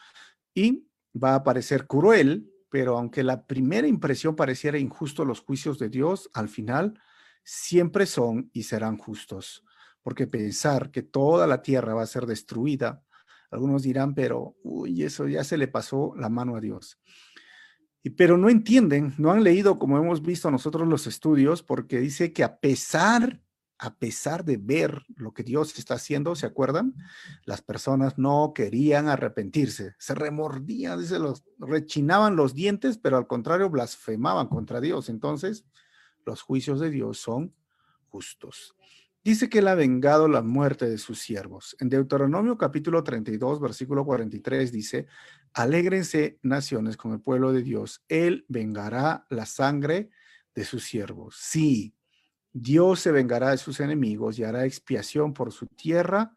y 0.54 0.86
va 1.12 1.34
a 1.34 1.42
parecer 1.42 1.86
cruel, 1.86 2.50
pero 2.70 2.98
aunque 2.98 3.22
la 3.22 3.46
primera 3.46 3.88
impresión 3.88 4.36
pareciera 4.36 4.78
injusto 4.78 5.24
los 5.24 5.40
juicios 5.40 5.78
de 5.78 5.88
Dios, 5.88 6.30
al 6.34 6.48
final 6.48 7.00
siempre 7.42 8.06
son 8.06 8.50
y 8.52 8.64
serán 8.64 8.98
justos 8.98 9.64
porque 10.08 10.26
pensar 10.26 10.90
que 10.90 11.02
toda 11.02 11.46
la 11.46 11.60
tierra 11.60 11.92
va 11.92 12.00
a 12.00 12.06
ser 12.06 12.24
destruida, 12.24 13.04
algunos 13.50 13.82
dirán, 13.82 14.14
pero, 14.14 14.56
uy, 14.62 15.02
eso 15.02 15.28
ya 15.28 15.44
se 15.44 15.58
le 15.58 15.68
pasó 15.68 16.14
la 16.16 16.30
mano 16.30 16.56
a 16.56 16.62
Dios. 16.62 16.98
Y, 18.02 18.08
pero 18.08 18.38
no 18.38 18.48
entienden, 18.48 19.12
no 19.18 19.32
han 19.32 19.44
leído 19.44 19.78
como 19.78 19.98
hemos 19.98 20.22
visto 20.22 20.50
nosotros 20.50 20.88
los 20.88 21.06
estudios, 21.06 21.62
porque 21.62 22.00
dice 22.00 22.32
que 22.32 22.42
a 22.42 22.58
pesar, 22.58 23.42
a 23.76 23.96
pesar 23.96 24.46
de 24.46 24.56
ver 24.56 25.02
lo 25.14 25.34
que 25.34 25.42
Dios 25.42 25.78
está 25.78 25.96
haciendo, 25.96 26.34
¿se 26.36 26.46
acuerdan? 26.46 26.94
Las 27.44 27.60
personas 27.60 28.16
no 28.16 28.52
querían 28.54 29.08
arrepentirse, 29.08 29.94
se 29.98 30.14
remordían, 30.14 30.98
dice, 30.98 31.18
los, 31.18 31.44
rechinaban 31.58 32.34
los 32.34 32.54
dientes, 32.54 32.96
pero 32.96 33.18
al 33.18 33.26
contrario 33.26 33.68
blasfemaban 33.68 34.46
contra 34.46 34.80
Dios. 34.80 35.10
Entonces, 35.10 35.66
los 36.24 36.40
juicios 36.40 36.80
de 36.80 36.88
Dios 36.88 37.18
son 37.18 37.52
justos. 38.08 38.74
Dice 39.24 39.48
que 39.48 39.58
él 39.58 39.68
ha 39.68 39.74
vengado 39.74 40.28
la 40.28 40.42
muerte 40.42 40.88
de 40.88 40.96
sus 40.96 41.18
siervos. 41.18 41.76
En 41.80 41.88
Deuteronomio 41.88 42.56
capítulo 42.56 43.02
32, 43.02 43.60
versículo 43.60 44.04
43 44.04 44.72
dice, 44.72 45.06
alégrense 45.52 46.38
naciones 46.42 46.96
con 46.96 47.12
el 47.12 47.20
pueblo 47.20 47.52
de 47.52 47.62
Dios, 47.62 48.04
él 48.08 48.46
vengará 48.48 49.26
la 49.28 49.44
sangre 49.44 50.10
de 50.54 50.64
sus 50.64 50.84
siervos. 50.84 51.36
Sí, 51.38 51.94
Dios 52.52 53.00
se 53.00 53.12
vengará 53.12 53.50
de 53.50 53.58
sus 53.58 53.80
enemigos 53.80 54.38
y 54.38 54.44
hará 54.44 54.64
expiación 54.64 55.34
por 55.34 55.52
su 55.52 55.66
tierra 55.66 56.36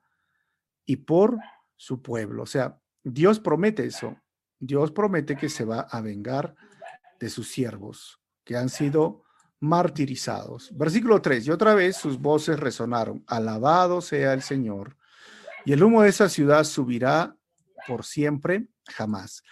y 0.86 0.98
por 0.98 1.38
su 1.76 2.02
pueblo. 2.02 2.44
O 2.44 2.48
sea, 2.48 2.80
Dios 3.04 3.40
promete 3.40 3.86
eso. 3.86 4.18
Dios 4.60 4.92
promete 4.92 5.36
que 5.36 5.50
se 5.50 5.66
va 5.66 5.82
a 5.82 6.02
vengar 6.02 6.56
de 7.20 7.30
sus 7.30 7.50
siervos 7.50 8.22
que 8.44 8.58
han 8.58 8.70
sido 8.70 9.24
martirizados. 9.62 10.76
Versículo 10.76 11.22
3, 11.22 11.48
y 11.48 11.52
otra 11.52 11.74
vez 11.74 11.96
sus 11.96 12.20
voces 12.20 12.60
resonaron, 12.60 13.24
alabado 13.28 14.02
sea 14.02 14.34
el 14.34 14.42
Señor, 14.42 14.98
y 15.64 15.74
el 15.74 15.84
humo 15.84 16.02
de 16.02 16.10
esa 16.10 16.28
ciudad 16.28 16.64
subirá 16.64 17.38
por 17.88 18.04
siempre, 18.04 18.68
jamás. 18.88 19.44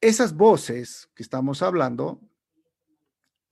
Esas 0.00 0.34
voces 0.34 1.10
que 1.14 1.22
estamos 1.22 1.62
hablando, 1.62 2.20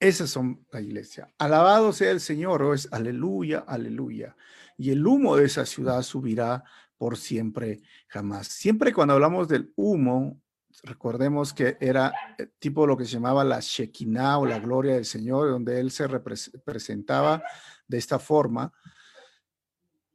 esas 0.01 0.31
son 0.31 0.65
la 0.71 0.81
iglesia. 0.81 1.29
Alabado 1.39 1.93
sea 1.93 2.13
el 2.13 2.21
Señor, 2.21 2.63
o 2.63 2.73
es 2.73 2.89
aleluya, 2.93 3.65
aleluya. 3.67 4.37
Y 4.77 4.91
el 4.91 5.05
humo 5.05 5.37
de 5.37 5.47
esa 5.47 5.67
ciudad 5.67 6.03
subirá 6.03 6.63
por 6.97 7.17
siempre, 7.17 7.83
jamás. 8.07 8.47
Siempre 8.47 8.93
cuando 8.93 9.15
hablamos 9.15 9.49
del 9.49 9.73
humo, 9.75 10.41
recordemos 10.83 11.53
que 11.53 11.77
era 11.81 12.13
eh, 12.39 12.49
tipo 12.59 12.87
lo 12.87 12.97
que 12.97 13.05
se 13.05 13.13
llamaba 13.13 13.45
la 13.45 13.61
Shekinah 13.61 14.39
o 14.39 14.47
la 14.47 14.59
gloria 14.59 14.95
del 14.95 15.05
Señor, 15.05 15.51
donde 15.51 15.81
Él 15.81 15.91
se 15.91 16.07
representaba 16.07 17.43
de 17.87 17.99
esta 17.99 18.19
forma. 18.19 18.73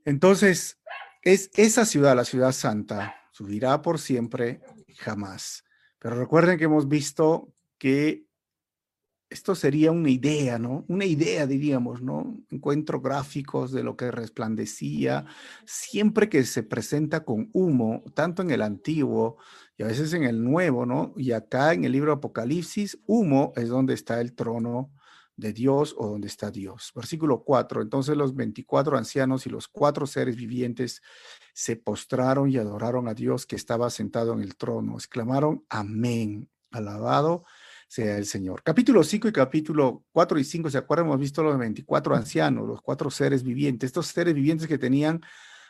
Entonces, 0.06 0.80
es 1.22 1.50
esa 1.56 1.86
ciudad, 1.86 2.16
la 2.16 2.26
ciudad 2.26 2.52
santa, 2.52 3.16
subirá 3.32 3.82
por 3.82 4.00
siempre, 4.00 4.62
jamás. 4.98 5.64
Pero 6.00 6.16
recuerden 6.16 6.58
que 6.58 6.66
hemos 6.66 6.88
visto 6.88 7.54
que 7.78 8.26
esto 9.34 9.56
sería 9.56 9.92
una 9.92 10.12
idea, 10.12 10.60
¿no? 10.60 10.86
Una 10.88 11.06
idea, 11.06 11.48
diríamos, 11.48 12.04
¿no? 12.04 12.38
Encuentro 12.52 13.02
gráficos 13.02 13.72
de 13.72 13.82
lo 13.82 13.98
que 13.98 14.12
resplandecía, 14.12 15.26
siempre 15.66 16.30
que 16.30 16.44
se 16.46 16.62
presenta 16.62 17.26
con 17.26 17.50
humo, 17.52 18.04
tanto 18.14 18.44
en 18.44 18.52
el 18.52 18.62
antiguo 18.62 19.38
y 19.76 19.84
a 19.84 19.88
veces 19.88 20.14
en 20.14 20.24
el 20.24 20.44
nuevo, 20.44 20.86
¿no? 20.86 21.14
Y 21.18 21.32
acá 21.32 21.74
en 21.74 21.84
el 21.84 21.94
libro 21.94 22.14
Apocalipsis, 22.14 23.00
humo 23.08 23.54
es 23.56 23.70
donde 23.70 23.96
está 23.96 24.22
el 24.22 24.34
trono 24.34 24.92
de 25.36 25.52
Dios 25.52 25.96
o 25.98 26.10
donde 26.10 26.28
está 26.28 26.52
Dios. 26.52 26.92
Versículo 26.96 27.44
4, 27.44 27.82
entonces 27.82 28.16
los 28.16 28.36
24 28.36 29.00
ancianos 29.00 29.48
y 29.48 29.50
los 29.50 29.68
cuatro 29.68 30.06
seres 30.06 30.36
vivientes 30.36 31.02
se 31.56 31.76
postraron 31.76 32.52
y 32.52 32.58
adoraron 32.58 33.08
a 33.08 33.16
Dios 33.16 33.48
que 33.48 33.56
estaba 33.56 33.90
sentado 33.90 34.34
en 34.34 34.42
el 34.42 34.56
trono. 34.56 34.94
Exclamaron, 34.94 35.66
amén, 35.70 36.52
alabado 36.70 37.46
sea 37.94 38.18
el 38.18 38.26
Señor. 38.26 38.64
Capítulo 38.64 39.04
5 39.04 39.28
y 39.28 39.32
capítulo 39.32 40.04
4 40.14 40.40
y 40.40 40.44
5, 40.44 40.72
¿se 40.72 40.80
acuerdan? 40.80 41.06
Hemos 41.06 41.20
visto 41.20 41.44
los 41.44 41.60
24 41.60 42.16
ancianos, 42.16 42.68
los 42.68 42.82
cuatro 42.82 43.12
seres 43.12 43.44
vivientes, 43.44 43.90
estos 43.90 44.08
seres 44.08 44.34
vivientes 44.34 44.68
que 44.68 44.80
tenían 44.80 45.22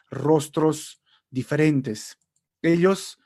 rostros 0.10 1.03
diferentes. 1.30 2.18
Ellos, 2.62 3.20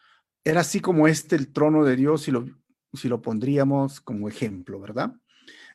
era 0.43 0.61
así 0.61 0.79
como 0.79 1.07
este 1.07 1.35
el 1.35 1.53
trono 1.53 1.83
de 1.83 1.95
Dios, 1.95 2.23
si 2.23 2.31
lo, 2.31 2.47
si 2.91 3.07
lo 3.07 3.21
pondríamos 3.21 4.01
como 4.01 4.29
ejemplo, 4.29 4.79
¿verdad? 4.79 5.13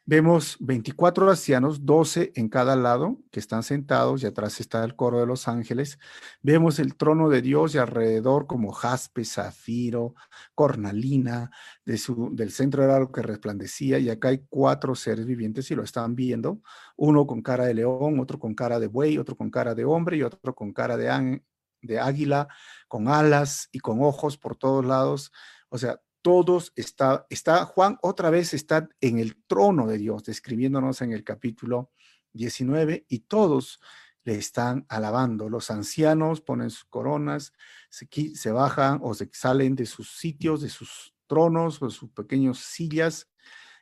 Vemos 0.04 0.56
24 0.58 1.30
ancianos, 1.30 1.86
12 1.86 2.32
en 2.34 2.48
cada 2.48 2.74
lado, 2.74 3.18
que 3.30 3.38
están 3.38 3.62
sentados 3.62 4.22
y 4.22 4.26
atrás 4.26 4.58
está 4.58 4.82
el 4.84 4.96
coro 4.96 5.20
de 5.20 5.26
los 5.26 5.46
ángeles. 5.46 6.00
Vemos 6.42 6.80
el 6.80 6.96
trono 6.96 7.28
de 7.28 7.40
Dios 7.40 7.76
y 7.76 7.78
alrededor 7.78 8.48
como 8.48 8.72
jaspe, 8.72 9.24
zafiro, 9.24 10.16
cornalina, 10.56 11.52
de 11.84 11.98
su, 11.98 12.30
del 12.32 12.50
centro 12.50 12.82
era 12.82 12.96
algo 12.96 13.12
que 13.12 13.22
resplandecía 13.22 14.00
y 14.00 14.10
acá 14.10 14.28
hay 14.28 14.44
cuatro 14.48 14.96
seres 14.96 15.24
vivientes 15.24 15.70
y 15.70 15.76
lo 15.76 15.84
están 15.84 16.16
viendo, 16.16 16.60
uno 16.96 17.24
con 17.24 17.40
cara 17.40 17.64
de 17.66 17.74
león, 17.74 18.18
otro 18.18 18.40
con 18.40 18.54
cara 18.56 18.80
de 18.80 18.88
buey, 18.88 19.18
otro 19.18 19.36
con 19.36 19.50
cara 19.50 19.76
de 19.76 19.84
hombre 19.84 20.16
y 20.16 20.24
otro 20.24 20.52
con 20.52 20.72
cara 20.72 20.96
de, 20.96 21.42
de 21.80 22.00
águila, 22.00 22.48
con 22.88 23.06
alas 23.06 23.68
y 23.70 23.78
con 23.78 24.02
ojos 24.02 24.36
por 24.36 24.56
todos 24.56 24.84
lados. 24.84 25.30
O 25.68 25.78
sea, 25.78 26.00
todos 26.22 26.72
está, 26.76 27.26
está, 27.28 27.64
Juan 27.66 27.98
otra 28.00 28.30
vez 28.30 28.54
está 28.54 28.88
en 29.00 29.18
el 29.18 29.36
trono 29.46 29.86
de 29.86 29.98
Dios, 29.98 30.24
describiéndonos 30.24 31.02
en 31.02 31.12
el 31.12 31.24
capítulo 31.24 31.90
19, 32.32 33.06
y 33.08 33.18
todos 33.20 33.80
le 34.24 34.36
están 34.36 34.86
alabando. 34.88 35.48
Los 35.48 35.70
ancianos 35.70 36.40
ponen 36.40 36.70
sus 36.70 36.84
coronas, 36.84 37.52
se, 37.90 38.52
bajan 38.52 39.00
o 39.02 39.14
se 39.14 39.28
salen 39.32 39.74
de 39.74 39.86
sus 39.86 40.16
sitios, 40.16 40.62
de 40.62 40.68
sus 40.68 41.14
tronos 41.26 41.82
o 41.82 41.90
sus 41.90 42.10
pequeñas 42.10 42.58
sillas 42.58 43.28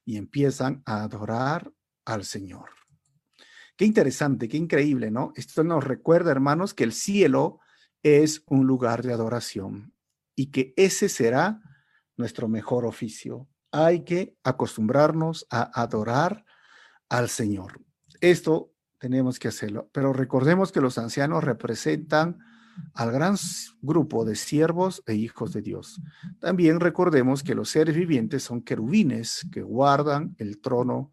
y 0.05 0.17
empiezan 0.17 0.83
a 0.87 1.03
adorar 1.03 1.73
al 2.05 2.25
Señor. 2.25 2.71
Qué 3.77 3.85
interesante, 3.85 4.49
qué 4.49 4.57
increíble, 4.57 5.11
¿no? 5.11 5.33
Esto 5.37 5.63
nos 5.63 5.85
recuerda, 5.85 6.31
hermanos, 6.31 6.75
que 6.75 6.85
el 6.85 6.93
cielo 6.93 7.61
es 8.03 8.43
un 8.47 8.67
lugar 8.67 9.03
de 9.03 9.13
adoración 9.13 9.95
y 10.35 10.47
que 10.47 10.73
ese 10.77 11.09
será 11.09 11.61
nuestro 12.21 12.49
mejor 12.49 12.87
oficio. 12.87 13.49
Hay 13.73 14.05
que 14.05 14.37
acostumbrarnos 14.45 15.47
a 15.51 15.81
adorar 15.81 16.45
al 17.09 17.29
Señor. 17.29 17.81
Esto 18.21 18.73
tenemos 18.99 19.39
que 19.39 19.49
hacerlo, 19.49 19.89
pero 19.93 20.13
recordemos 20.13 20.71
que 20.73 20.81
los 20.81 20.99
ancianos 20.99 21.43
representan 21.43 22.39
al 22.95 23.11
gran 23.11 23.37
grupo 23.81 24.25
de 24.25 24.37
siervos 24.37 25.03
e 25.07 25.15
hijos 25.15 25.53
de 25.53 25.63
Dios. 25.63 26.01
También 26.39 26.81
recordemos 26.81 27.43
que 27.43 27.55
los 27.55 27.71
seres 27.71 27.97
vivientes 27.97 28.43
son 28.43 28.63
querubines 28.63 29.47
que 29.53 29.63
guardan 29.63 30.35
el 30.39 30.61
trono 30.61 31.13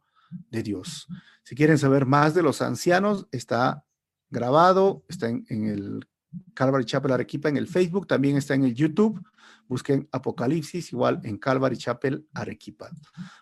de 0.51 0.63
Dios. 0.63 1.07
Si 1.43 1.55
quieren 1.55 1.77
saber 1.77 2.05
más 2.05 2.33
de 2.33 2.43
los 2.43 2.61
ancianos, 2.61 3.27
está 3.31 3.85
grabado, 4.29 5.03
está 5.07 5.29
en, 5.29 5.45
el 5.49 6.07
Calvary 6.53 6.85
Chapel 6.85 7.11
Arequipa 7.11 7.49
en 7.49 7.57
el 7.57 7.67
Facebook, 7.67 8.07
también 8.07 8.37
está 8.37 8.53
en 8.53 8.65
el 8.65 8.75
YouTube. 8.75 9.21
Busquen 9.67 10.07
Apocalipsis 10.11 10.91
igual 10.93 11.21
en 11.23 11.37
Calvary 11.37 11.77
Chapel 11.77 12.27
Arequipa. 12.33 12.89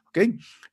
¿Ok? 0.07 0.19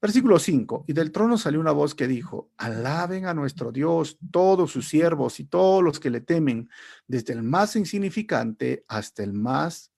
Versículo 0.01 0.39
5. 0.39 0.85
Y 0.89 0.93
del 0.93 1.13
trono 1.13 1.37
salió 1.37 1.61
una 1.61 1.73
voz 1.73 1.95
que 1.95 2.07
dijo, 2.09 2.51
alaben 2.57 3.27
a 3.27 3.35
nuestro 3.35 3.73
Dios 3.73 4.19
todos 4.31 4.71
sus 4.71 4.89
siervos 4.89 5.41
y 5.41 5.45
todos 5.45 5.83
los 5.83 6.01
que 6.01 6.11
le 6.11 6.21
temen, 6.21 6.69
desde 7.07 7.33
el 7.33 7.43
más 7.43 7.77
insignificante 7.77 8.85
hasta 8.89 9.23
el 9.23 9.33
más 9.33 9.93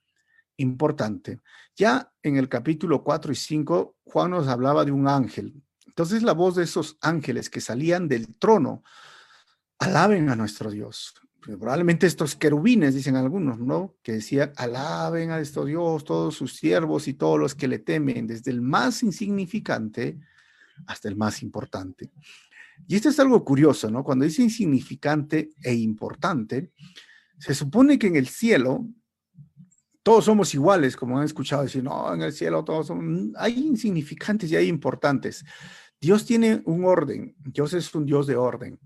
importante. 0.57 1.41
Ya 1.77 2.13
en 2.23 2.37
el 2.37 2.49
capítulo 2.49 3.03
4 3.03 3.33
y 3.33 3.37
5, 3.37 3.97
Juan 4.05 4.31
nos 4.31 4.49
hablaba 4.49 4.85
de 4.85 4.93
un 4.93 5.09
ángel. 5.09 5.63
Entonces 5.87 6.23
la 6.23 6.33
voz 6.33 6.57
de 6.57 6.65
esos 6.65 6.99
ángeles 7.01 7.51
que 7.51 7.61
salían 7.61 8.09
del 8.09 8.35
trono, 8.37 8.83
alaben 9.79 10.29
a 10.31 10.37
nuestro 10.37 10.71
Dios. 10.71 11.15
Pues, 11.45 11.59
probablemente 11.59 12.07
estos 12.07 12.37
querubines, 12.37 12.95
dicen 12.95 13.17
algunos, 13.17 13.59
¿no? 13.59 13.97
Que 14.03 14.13
decían, 14.13 14.53
alaben 14.57 15.31
a 15.31 15.37
nuestro 15.37 15.65
Dios, 15.65 16.05
todos 16.05 16.35
sus 16.35 16.57
siervos 16.57 17.07
y 17.07 17.15
todos 17.15 17.39
los 17.39 17.55
que 17.55 17.69
le 17.69 17.79
temen, 17.79 18.27
desde 18.27 18.51
el 18.51 18.63
más 18.63 19.03
insignificante 19.03 20.19
hasta 20.87 21.09
el 21.09 21.17
más 21.17 21.43
importante. 21.43 22.11
Y 22.87 22.97
esto 22.97 23.11
es 23.11 23.21
algo 23.21 23.45
curioso, 23.45 23.91
¿no? 23.91 24.03
Cuando 24.03 24.25
dice 24.25 24.43
insignificante 24.43 25.51
e 25.63 25.75
importante, 25.75 26.73
se 27.39 27.55
supone 27.55 27.99
que 27.99 28.07
en 28.07 28.17
el 28.17 28.29
cielo 28.29 28.87
todos 30.03 30.25
somos 30.25 30.55
iguales, 30.55 30.97
como 30.97 31.19
han 31.19 31.25
escuchado 31.25 31.63
decir, 31.63 31.83
no, 31.83 32.13
en 32.13 32.23
el 32.23 32.33
cielo 32.33 32.65
todos 32.65 32.89
son, 32.89 33.33
hay 33.37 33.59
insignificantes 33.59 34.51
y 34.51 34.57
hay 34.57 34.69
importantes. 34.69 35.45
Dios 36.01 36.27
tiene 36.27 36.63
un 36.65 36.85
orden, 36.85 37.35
Dios 37.39 37.73
es 37.75 37.95
un 37.95 38.05
Dios 38.05 38.27
de 38.27 38.37
orden. 38.37 38.79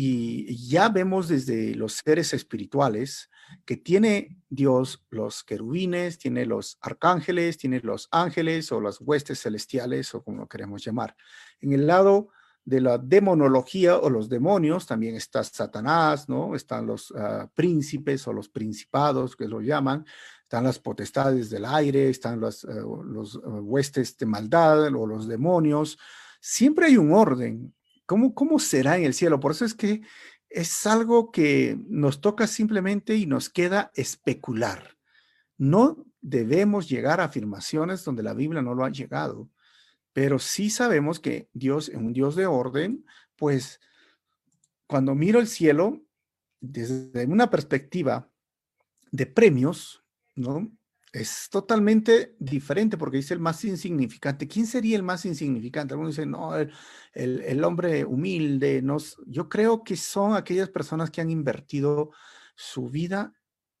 Y 0.00 0.68
ya 0.68 0.90
vemos 0.90 1.26
desde 1.26 1.74
los 1.74 1.94
seres 2.04 2.32
espirituales 2.32 3.30
que 3.64 3.76
tiene 3.76 4.38
Dios 4.48 5.04
los 5.10 5.42
querubines, 5.42 6.18
tiene 6.18 6.46
los 6.46 6.78
arcángeles, 6.80 7.58
tiene 7.58 7.80
los 7.80 8.06
ángeles 8.12 8.70
o 8.70 8.80
las 8.80 9.00
huestes 9.00 9.42
celestiales 9.42 10.14
o 10.14 10.22
como 10.22 10.42
lo 10.42 10.46
queremos 10.46 10.84
llamar. 10.84 11.16
En 11.60 11.72
el 11.72 11.88
lado 11.88 12.28
de 12.64 12.80
la 12.80 12.96
demonología 12.96 13.98
o 13.98 14.08
los 14.08 14.28
demonios 14.28 14.86
también 14.86 15.16
está 15.16 15.42
Satanás, 15.42 16.28
¿no? 16.28 16.54
Están 16.54 16.86
los 16.86 17.12
ah, 17.16 17.50
príncipes 17.52 18.28
o 18.28 18.32
los 18.32 18.48
principados 18.48 19.34
que 19.34 19.48
lo 19.48 19.60
llaman, 19.60 20.06
están 20.44 20.62
las 20.62 20.78
potestades 20.78 21.50
del 21.50 21.64
aire, 21.64 22.08
están 22.08 22.38
los, 22.38 22.64
ah, 22.66 22.84
los 23.04 23.34
ah, 23.34 23.48
huestes 23.48 24.16
de 24.16 24.26
maldad 24.26 24.94
o 24.94 25.06
los 25.08 25.26
demonios. 25.26 25.98
Siempre 26.40 26.86
hay 26.86 26.96
un 26.96 27.12
orden 27.12 27.74
¿Cómo, 28.08 28.58
será 28.58 28.96
en 28.96 29.04
el 29.04 29.12
cielo? 29.12 29.38
Por 29.38 29.52
eso 29.52 29.66
es 29.66 29.74
que 29.74 30.00
es 30.48 30.86
algo 30.86 31.30
que 31.30 31.78
nos 31.88 32.22
toca 32.22 32.46
simplemente 32.46 33.14
y 33.16 33.26
nos 33.26 33.50
queda 33.50 33.92
especular. 33.94 34.96
No 35.58 36.06
debemos 36.22 36.88
llegar 36.88 37.20
a 37.20 37.24
afirmaciones 37.24 38.02
donde 38.04 38.22
la 38.22 38.32
Biblia 38.32 38.62
no 38.62 38.74
lo 38.74 38.86
ha 38.86 38.90
llegado, 38.90 39.50
pero 40.14 40.38
sí 40.38 40.70
sabemos 40.70 41.20
que 41.20 41.50
Dios 41.52 41.90
es 41.90 41.96
un 41.96 42.14
Dios 42.14 42.34
de 42.34 42.46
orden, 42.46 43.04
pues 43.36 43.78
cuando 44.86 45.14
miro 45.14 45.38
el 45.38 45.46
cielo 45.46 46.00
desde 46.60 47.26
una 47.26 47.50
perspectiva 47.50 48.30
de 49.10 49.26
premios, 49.26 50.02
¿no? 50.34 50.72
Es 51.12 51.48
totalmente 51.50 52.34
diferente 52.38 52.98
porque 52.98 53.18
dice 53.18 53.34
el 53.34 53.40
más 53.40 53.64
insignificante. 53.64 54.46
¿Quién 54.46 54.66
sería 54.66 54.96
el 54.96 55.02
más 55.02 55.24
insignificante? 55.24 55.94
Algunos 55.94 56.16
dicen, 56.16 56.30
no, 56.30 56.52
el, 56.56 57.64
hombre 57.64 58.04
humilde. 58.04 58.82
yo 59.26 59.48
creo 59.48 59.82
que 59.82 59.96
son 59.96 60.34
aquellas 60.34 60.68
personas 60.68 61.10
que 61.10 61.20
han 61.20 61.30
invertido 61.30 62.10
su 62.54 62.88
vida 62.90 63.32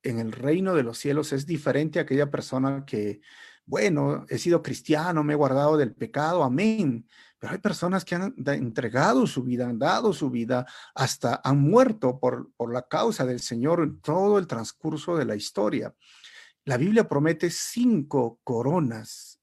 en 0.02 0.18
el 0.18 0.32
reino 0.32 0.74
de 0.74 0.82
los 0.82 0.98
cielos. 0.98 1.32
Es 1.32 1.44
diferente 1.46 1.98
a 1.98 2.02
aquella 2.02 2.30
persona 2.30 2.84
que, 2.86 3.20
bueno, 3.66 4.24
he 4.28 4.38
sido 4.38 4.62
cristiano, 4.62 5.22
me 5.22 5.34
he 5.34 5.36
guardado 5.36 5.76
del 5.76 5.94
pecado, 5.94 6.42
amén. 6.42 7.06
Pero 7.38 7.52
hay 7.52 7.58
personas 7.58 8.04
que 8.04 8.14
han 8.14 8.34
entregado 8.46 9.26
su 9.26 9.44
vida, 9.44 9.68
han 9.68 9.78
dado 9.78 10.12
su 10.12 10.30
vida, 10.30 10.66
hasta 10.94 11.40
han 11.44 11.60
muerto 11.60 12.18
por, 12.18 12.52
por 12.56 12.72
la 12.72 12.82
causa 12.82 13.24
del 13.26 13.40
Señor 13.40 13.80
en 13.80 14.00
todo 14.00 14.38
el 14.38 14.46
transcurso 14.46 15.16
de 15.16 15.24
la 15.24 15.36
historia. 15.36 15.94
La 16.68 16.76
Biblia 16.76 17.08
promete 17.08 17.48
cinco 17.48 18.40
coronas 18.44 19.40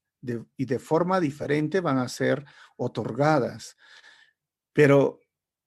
y 0.56 0.64
de 0.64 0.78
forma 0.78 1.18
diferente 1.18 1.80
van 1.80 1.98
a 1.98 2.08
ser 2.08 2.44
otorgadas. 2.76 3.76
Pero 4.72 5.18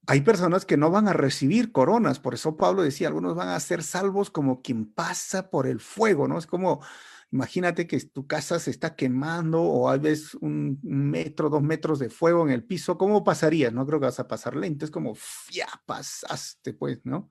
hay 0.08 0.22
personas 0.22 0.64
que 0.66 0.78
no 0.78 0.90
van 0.90 1.10
a 1.10 1.14
recibir 1.14 1.74
coronas. 1.74 2.18
Por 2.18 2.34
eso 2.34 2.56
Pablo 2.56 2.82
decía, 2.82 3.10
algunos 3.10 3.36
van 3.36 3.50
a 3.50 3.60
ser 3.60 3.84
salvos 3.84 4.30
como 4.30 4.62
quien 4.62 4.86
pasa 4.94 5.50
por 5.50 5.68
el 5.68 5.82
fuego, 5.82 6.30
¿no? 6.30 6.38
Es 6.38 6.48
como, 6.48 6.82
imagínate 7.30 7.88
que 7.88 8.00
tu 8.06 8.26
casa 8.26 8.58
se 8.58 8.72
está 8.72 8.96
quemando 8.96 9.62
o 9.62 9.90
hay 9.90 10.00
veces 10.00 10.36
un 10.36 10.80
metro, 10.82 11.50
dos 11.50 11.62
metros 11.62 12.00
de 12.00 12.10
fuego 12.10 12.48
en 12.48 12.54
el 12.54 12.64
piso. 12.64 12.98
¿Cómo 12.98 13.26
pasarías? 13.26 13.74
No 13.74 13.86
creo 13.86 14.00
que 14.00 14.06
vas 14.06 14.22
a 14.22 14.30
pasar 14.30 14.56
lento. 14.56 14.86
Es 14.86 14.92
como, 14.92 15.14
ya 15.52 15.68
pasaste, 15.86 16.74
pues, 16.74 17.02
¿no? 17.04 17.30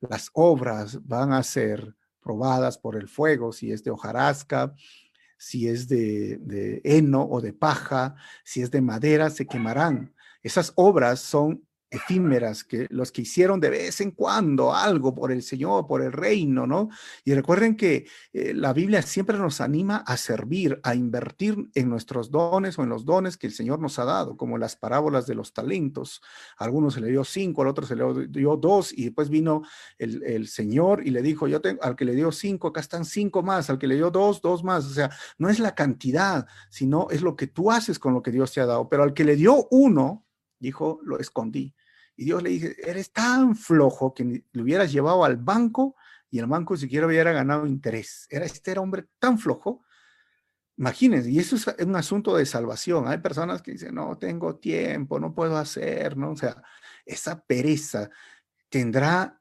Las 0.00 0.28
obras 0.34 1.02
van 1.06 1.32
a 1.32 1.42
ser 1.42 1.96
probadas 2.26 2.76
por 2.76 2.96
el 2.96 3.06
fuego, 3.06 3.52
si 3.52 3.70
es 3.70 3.84
de 3.84 3.92
hojarasca, 3.92 4.74
si 5.38 5.68
es 5.68 5.86
de, 5.86 6.38
de 6.38 6.80
heno 6.82 7.22
o 7.22 7.40
de 7.40 7.52
paja, 7.52 8.16
si 8.44 8.62
es 8.62 8.70
de 8.72 8.80
madera, 8.80 9.30
se 9.30 9.46
quemarán. 9.46 10.12
Esas 10.42 10.72
obras 10.74 11.20
son 11.20 11.65
efímeras, 11.90 12.64
que 12.64 12.86
los 12.90 13.12
que 13.12 13.22
hicieron 13.22 13.60
de 13.60 13.70
vez 13.70 14.00
en 14.00 14.10
cuando 14.10 14.74
algo 14.74 15.14
por 15.14 15.30
el 15.30 15.42
Señor, 15.42 15.86
por 15.86 16.02
el 16.02 16.12
reino, 16.12 16.66
¿no? 16.66 16.88
Y 17.24 17.34
recuerden 17.34 17.76
que 17.76 18.06
eh, 18.32 18.52
la 18.54 18.72
Biblia 18.72 19.02
siempre 19.02 19.38
nos 19.38 19.60
anima 19.60 19.98
a 19.98 20.16
servir, 20.16 20.80
a 20.82 20.94
invertir 20.94 21.70
en 21.74 21.88
nuestros 21.88 22.30
dones 22.30 22.78
o 22.78 22.82
en 22.82 22.88
los 22.88 23.04
dones 23.04 23.36
que 23.36 23.46
el 23.46 23.52
Señor 23.52 23.80
nos 23.80 23.98
ha 23.98 24.04
dado, 24.04 24.36
como 24.36 24.58
las 24.58 24.76
parábolas 24.76 25.26
de 25.26 25.34
los 25.34 25.52
talentos. 25.52 26.22
Algunos 26.58 26.94
se 26.94 27.00
le 27.00 27.08
dio 27.08 27.24
cinco, 27.24 27.62
al 27.62 27.68
otro 27.68 27.86
se 27.86 27.96
le 27.96 28.28
dio 28.28 28.56
dos, 28.56 28.92
y 28.92 29.04
después 29.04 29.30
vino 29.30 29.62
el, 29.98 30.22
el 30.24 30.48
Señor 30.48 31.06
y 31.06 31.10
le 31.10 31.22
dijo, 31.22 31.46
yo 31.48 31.60
tengo, 31.60 31.82
al 31.82 31.96
que 31.96 32.04
le 32.04 32.14
dio 32.14 32.32
cinco, 32.32 32.68
acá 32.68 32.80
están 32.80 33.04
cinco 33.04 33.42
más, 33.42 33.70
al 33.70 33.78
que 33.78 33.86
le 33.86 33.94
dio 33.94 34.10
dos, 34.10 34.42
dos 34.42 34.64
más. 34.64 34.84
O 34.86 34.90
sea, 34.90 35.10
no 35.38 35.48
es 35.48 35.60
la 35.60 35.74
cantidad, 35.74 36.46
sino 36.68 37.08
es 37.10 37.22
lo 37.22 37.36
que 37.36 37.46
tú 37.46 37.70
haces 37.70 37.98
con 37.98 38.12
lo 38.12 38.22
que 38.22 38.32
Dios 38.32 38.52
te 38.52 38.60
ha 38.60 38.66
dado. 38.66 38.88
Pero 38.88 39.02
al 39.02 39.14
que 39.14 39.24
le 39.24 39.36
dio 39.36 39.68
uno, 39.70 40.25
dijo, 40.58 41.00
lo 41.02 41.18
escondí. 41.18 41.74
Y 42.16 42.24
Dios 42.24 42.42
le 42.42 42.50
dice, 42.50 42.76
eres 42.82 43.12
tan 43.12 43.54
flojo 43.54 44.14
que 44.14 44.44
lo 44.52 44.62
hubieras 44.62 44.90
llevado 44.90 45.24
al 45.24 45.36
banco 45.36 45.96
y 46.30 46.38
el 46.38 46.46
banco 46.46 46.76
siquiera 46.76 47.06
hubiera 47.06 47.32
ganado 47.32 47.66
interés. 47.66 48.26
Era 48.30 48.46
este 48.46 48.76
hombre 48.78 49.06
tan 49.18 49.38
flojo. 49.38 49.84
Imagínense, 50.78 51.30
y 51.30 51.38
eso 51.38 51.56
es 51.56 51.66
un 51.78 51.96
asunto 51.96 52.36
de 52.36 52.46
salvación. 52.46 53.08
Hay 53.08 53.18
personas 53.18 53.62
que 53.62 53.72
dicen, 53.72 53.94
no 53.94 54.18
tengo 54.18 54.56
tiempo, 54.56 55.18
no 55.18 55.34
puedo 55.34 55.56
hacer, 55.56 56.16
¿no? 56.16 56.32
O 56.32 56.36
sea, 56.36 56.62
esa 57.04 57.42
pereza 57.44 58.10
tendrá 58.68 59.40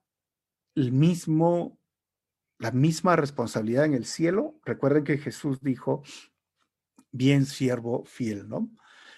el 0.76 0.92
mismo, 0.92 1.80
la 2.60 2.72
misma 2.72 3.16
responsabilidad 3.16 3.86
en 3.86 3.94
el 3.94 4.06
cielo. 4.06 4.60
Recuerden 4.64 5.04
que 5.04 5.18
Jesús 5.18 5.60
dijo, 5.62 6.04
bien 7.12 7.46
siervo 7.46 8.06
fiel, 8.06 8.48
¿no? 8.48 8.70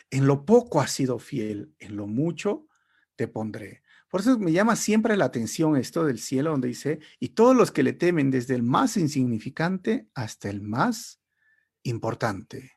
En 0.09 0.25
lo 0.27 0.45
poco 0.45 0.81
has 0.81 0.91
sido 0.91 1.19
fiel, 1.19 1.73
en 1.79 1.95
lo 1.95 2.07
mucho 2.07 2.67
te 3.15 3.27
pondré. 3.27 3.83
Por 4.09 4.21
eso 4.21 4.39
me 4.39 4.51
llama 4.53 4.75
siempre 4.75 5.17
la 5.17 5.25
atención 5.25 5.75
esto 5.75 6.05
del 6.05 6.19
cielo 6.19 6.51
donde 6.51 6.69
dice, 6.69 6.99
y 7.19 7.29
todos 7.29 7.55
los 7.55 7.71
que 7.71 7.83
le 7.83 7.93
temen 7.93 8.31
desde 8.31 8.55
el 8.55 8.63
más 8.63 8.95
insignificante 8.95 10.07
hasta 10.13 10.49
el 10.49 10.61
más 10.61 11.19
importante. 11.83 12.73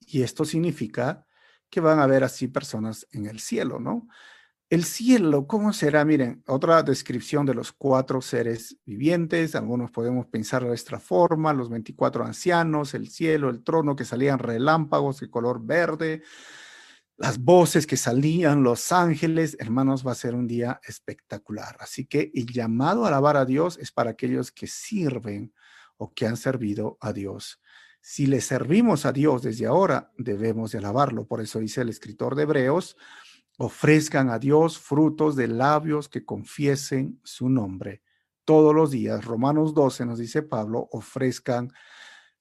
Y 0.00 0.22
esto 0.22 0.44
significa 0.44 1.26
que 1.70 1.80
van 1.80 1.98
a 1.98 2.04
haber 2.04 2.24
así 2.24 2.48
personas 2.48 3.06
en 3.12 3.26
el 3.26 3.40
cielo, 3.40 3.80
¿no? 3.80 4.06
El 4.68 4.84
cielo, 4.84 5.46
¿cómo 5.46 5.72
será? 5.72 6.04
Miren, 6.04 6.42
otra 6.48 6.82
descripción 6.82 7.46
de 7.46 7.54
los 7.54 7.72
cuatro 7.72 8.20
seres 8.20 8.76
vivientes. 8.84 9.54
Algunos 9.54 9.92
podemos 9.92 10.26
pensar 10.26 10.64
de 10.64 10.74
esta 10.74 10.98
forma, 10.98 11.52
los 11.52 11.70
24 11.70 12.24
ancianos, 12.24 12.92
el 12.94 13.08
cielo, 13.08 13.48
el 13.48 13.62
trono, 13.62 13.94
que 13.94 14.04
salían 14.04 14.40
relámpagos 14.40 15.20
de 15.20 15.30
color 15.30 15.64
verde, 15.64 16.24
las 17.16 17.38
voces 17.38 17.86
que 17.86 17.96
salían, 17.96 18.62
los 18.62 18.92
ángeles. 18.92 19.56
Hermanos, 19.58 20.06
va 20.06 20.12
a 20.12 20.16
ser 20.16 20.34
un 20.34 20.46
día 20.46 20.80
espectacular. 20.86 21.76
Así 21.80 22.06
que 22.06 22.30
el 22.34 22.46
llamado 22.46 23.04
a 23.04 23.08
alabar 23.08 23.36
a 23.36 23.44
Dios 23.44 23.78
es 23.78 23.92
para 23.92 24.10
aquellos 24.10 24.52
que 24.52 24.66
sirven 24.66 25.52
o 25.96 26.12
que 26.12 26.26
han 26.26 26.36
servido 26.36 26.98
a 27.00 27.12
Dios. 27.12 27.60
Si 28.00 28.26
le 28.26 28.40
servimos 28.40 29.06
a 29.06 29.12
Dios 29.12 29.42
desde 29.42 29.66
ahora, 29.66 30.12
debemos 30.16 30.72
de 30.72 30.78
alabarlo. 30.78 31.26
Por 31.26 31.40
eso 31.40 31.58
dice 31.58 31.80
el 31.80 31.88
escritor 31.88 32.36
de 32.36 32.42
Hebreos, 32.42 32.96
Ofrezcan 33.58 34.28
a 34.28 34.38
Dios 34.38 34.78
frutos 34.78 35.34
de 35.34 35.48
labios 35.48 36.10
que 36.10 36.26
confiesen 36.26 37.18
su 37.24 37.48
nombre. 37.48 38.02
Todos 38.44 38.74
los 38.74 38.90
días, 38.90 39.24
Romanos 39.24 39.72
12 39.72 40.04
nos 40.04 40.18
dice 40.18 40.42
Pablo, 40.42 40.88
ofrezcan 40.92 41.72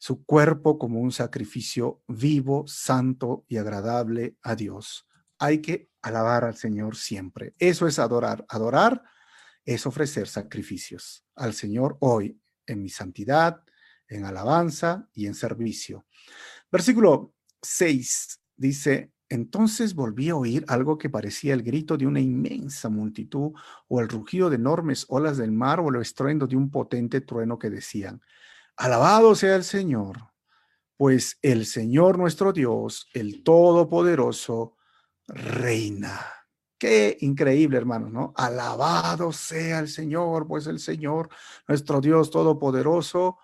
su 0.06 0.24
cuerpo 0.24 0.78
como 0.78 1.00
un 1.00 1.12
sacrificio 1.12 2.04
vivo, 2.08 2.64
santo 2.68 3.44
y 3.48 3.58
agradable 3.58 4.38
a 4.44 4.56
Dios. 4.56 5.08
Hay 5.40 5.64
que 5.64 5.90
alabar 6.04 6.44
al 6.44 6.56
Señor 6.56 6.96
siempre. 6.96 7.56
Eso 7.58 7.88
es 7.88 7.98
adorar. 7.98 8.46
Adorar 8.48 9.02
es 9.66 9.88
ofrecer 9.88 10.28
sacrificios 10.28 11.26
al 11.34 11.56
Señor 11.56 11.98
hoy 12.02 12.40
en 12.68 12.84
mi 12.84 12.90
santidad, 12.90 13.64
en 14.08 14.26
alabanza 14.26 15.10
y 15.12 15.26
en 15.26 15.34
servicio. 15.34 16.06
Versículo 16.72 17.34
6 17.64 18.42
dice, 18.58 19.12
entonces 19.28 19.96
volví 19.96 20.30
a 20.30 20.36
oír 20.36 20.66
algo 20.68 21.00
que 21.00 21.10
parecía 21.10 21.56
el 21.56 21.64
grito 21.64 21.98
de 21.98 22.06
una 22.06 22.20
inmensa 22.20 22.90
multitud 22.90 23.54
o 23.88 24.02
el 24.02 24.08
rugido 24.08 24.52
de 24.52 24.58
enormes 24.58 25.08
olas 25.10 25.38
del 25.38 25.52
mar 25.52 25.80
o 25.80 25.90
el 25.90 26.00
estruendo 26.00 26.46
de 26.46 26.58
un 26.58 26.70
potente 26.70 27.22
trueno 27.22 27.58
que 27.58 27.72
decían, 27.72 28.22
alabado 28.78 29.36
sea 29.36 29.56
el 29.56 29.64
Señor, 29.64 30.32
pues 30.98 31.38
el 31.42 31.66
Señor 31.66 32.18
nuestro 32.18 32.54
Dios, 32.54 33.08
el 33.14 33.44
Todopoderoso, 33.44 34.76
reina. 35.28 36.20
Qué 36.78 37.18
increíble, 37.22 37.78
hermanos, 37.78 38.12
¿no? 38.12 38.34
Alabado 38.36 39.32
sea 39.32 39.80
el 39.80 39.88
Señor, 39.88 40.48
pues 40.48 40.68
el 40.68 40.80
Señor, 40.80 41.30
nuestro 41.68 42.02
Dios 42.02 42.32
Todopoderoso, 42.32 43.38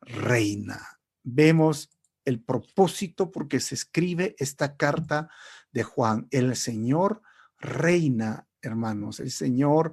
reina. 0.00 0.80
Vemos 1.22 1.90
el 2.24 2.42
propósito 2.42 3.32
porque 3.32 3.58
se 3.60 3.74
escribe 3.74 4.36
esta 4.38 4.76
carta 4.76 5.28
de 5.72 5.82
Juan. 5.82 6.28
El 6.30 6.56
Señor 6.56 7.22
reina, 7.58 8.46
hermanos, 8.62 9.20
el 9.20 9.30
Señor 9.30 9.92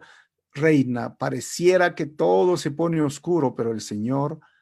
reina. 0.54 1.18
Pareciera 1.18 1.96
que 1.96 2.06
todo 2.06 2.58
se 2.58 2.72
pone 2.72 3.02
oscuro, 3.02 3.56
pero 3.56 3.72
el 3.72 3.82
Señor 3.82 4.40
reina. 4.40 4.55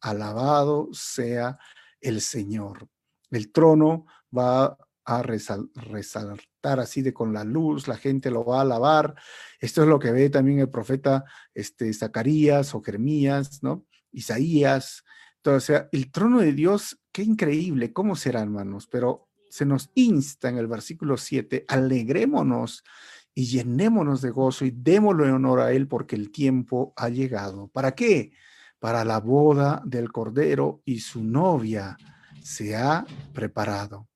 Alabado 0.00 0.88
sea 0.92 1.58
el 2.00 2.20
Señor. 2.20 2.88
El 3.30 3.50
trono 3.52 4.06
va 4.36 4.76
a 5.04 5.22
resaltar 5.22 6.80
así 6.80 7.02
de 7.02 7.12
con 7.12 7.32
la 7.32 7.44
luz, 7.44 7.88
la 7.88 7.96
gente 7.96 8.30
lo 8.30 8.44
va 8.44 8.58
a 8.58 8.62
alabar. 8.62 9.14
Esto 9.60 9.82
es 9.82 9.88
lo 9.88 9.98
que 9.98 10.12
ve 10.12 10.30
también 10.30 10.60
el 10.60 10.70
profeta 10.70 11.24
este, 11.54 11.92
Zacarías 11.92 12.74
o 12.74 12.82
Jeremías, 12.82 13.62
¿no? 13.62 13.86
Isaías, 14.12 15.04
sea, 15.60 15.88
el 15.92 16.10
trono 16.12 16.40
de 16.40 16.52
Dios, 16.52 17.00
qué 17.10 17.22
increíble, 17.22 17.92
¿cómo 17.92 18.14
será, 18.14 18.42
hermanos? 18.42 18.86
Pero 18.86 19.28
se 19.50 19.66
nos 19.66 19.90
insta 19.94 20.48
en 20.48 20.58
el 20.58 20.66
versículo 20.66 21.16
7, 21.16 21.64
alegrémonos 21.68 22.84
y 23.34 23.46
llenémonos 23.46 24.22
de 24.22 24.30
gozo 24.30 24.64
y 24.64 24.70
démosle 24.70 25.30
honor 25.32 25.60
a 25.60 25.72
Él 25.72 25.88
porque 25.88 26.16
el 26.16 26.30
tiempo 26.30 26.92
ha 26.96 27.08
llegado. 27.08 27.68
¿Para 27.68 27.94
qué? 27.94 28.32
Para 28.82 29.04
la 29.04 29.20
boda 29.20 29.80
del 29.84 30.10
Cordero 30.10 30.82
y 30.84 30.98
su 30.98 31.22
novia 31.22 31.96
se 32.42 32.74
ha 32.74 33.06
preparado. 33.32 34.08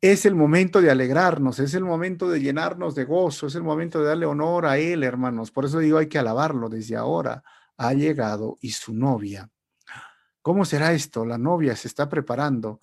Es 0.00 0.24
el 0.24 0.36
momento 0.36 0.80
de 0.80 0.92
alegrarnos, 0.92 1.58
es 1.58 1.74
el 1.74 1.82
momento 1.82 2.30
de 2.30 2.38
llenarnos 2.38 2.94
de 2.94 3.02
gozo, 3.02 3.48
es 3.48 3.56
el 3.56 3.64
momento 3.64 3.98
de 3.98 4.06
darle 4.06 4.26
honor 4.26 4.66
a 4.66 4.78
Él, 4.78 5.02
hermanos. 5.02 5.50
Por 5.50 5.64
eso 5.64 5.80
digo, 5.80 5.98
hay 5.98 6.06
que 6.06 6.20
alabarlo 6.20 6.68
desde 6.68 6.94
ahora. 6.94 7.42
Ha 7.76 7.92
llegado 7.92 8.56
y 8.60 8.70
su 8.70 8.94
novia 8.94 9.50
¿Cómo 10.42 10.64
será 10.64 10.92
esto? 10.92 11.26
La 11.26 11.36
novia 11.36 11.74
se 11.74 11.88
está 11.88 12.08
preparando. 12.08 12.80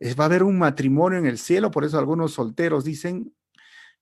va 0.00 0.24
a 0.24 0.26
haber 0.26 0.42
un 0.42 0.58
matrimonio 0.58 1.18
en 1.18 1.26
el 1.26 1.38
cielo, 1.38 1.70
por 1.70 1.84
eso 1.84 1.98
algunos 1.98 2.34
solteros 2.34 2.84
dicen, 2.84 3.34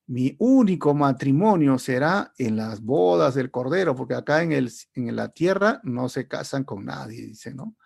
mi 0.08 0.34
único 0.38 0.94
matrimonio 0.94 1.78
será 1.78 2.32
en 2.38 2.56
las 2.56 2.80
bodas 2.80 3.34
del 3.34 3.50
Cordero, 3.50 3.94
porque 3.94 4.14
acá 4.14 4.42
en, 4.42 4.52
el, 4.52 4.72
en 4.94 5.14
la 5.14 5.28
tierra 5.28 5.80
no 5.84 6.08
se 6.08 6.26
casan 6.26 6.64
con 6.64 6.86
nadie, 6.86 7.26
dice, 7.26 7.54
¿no? 7.54 7.76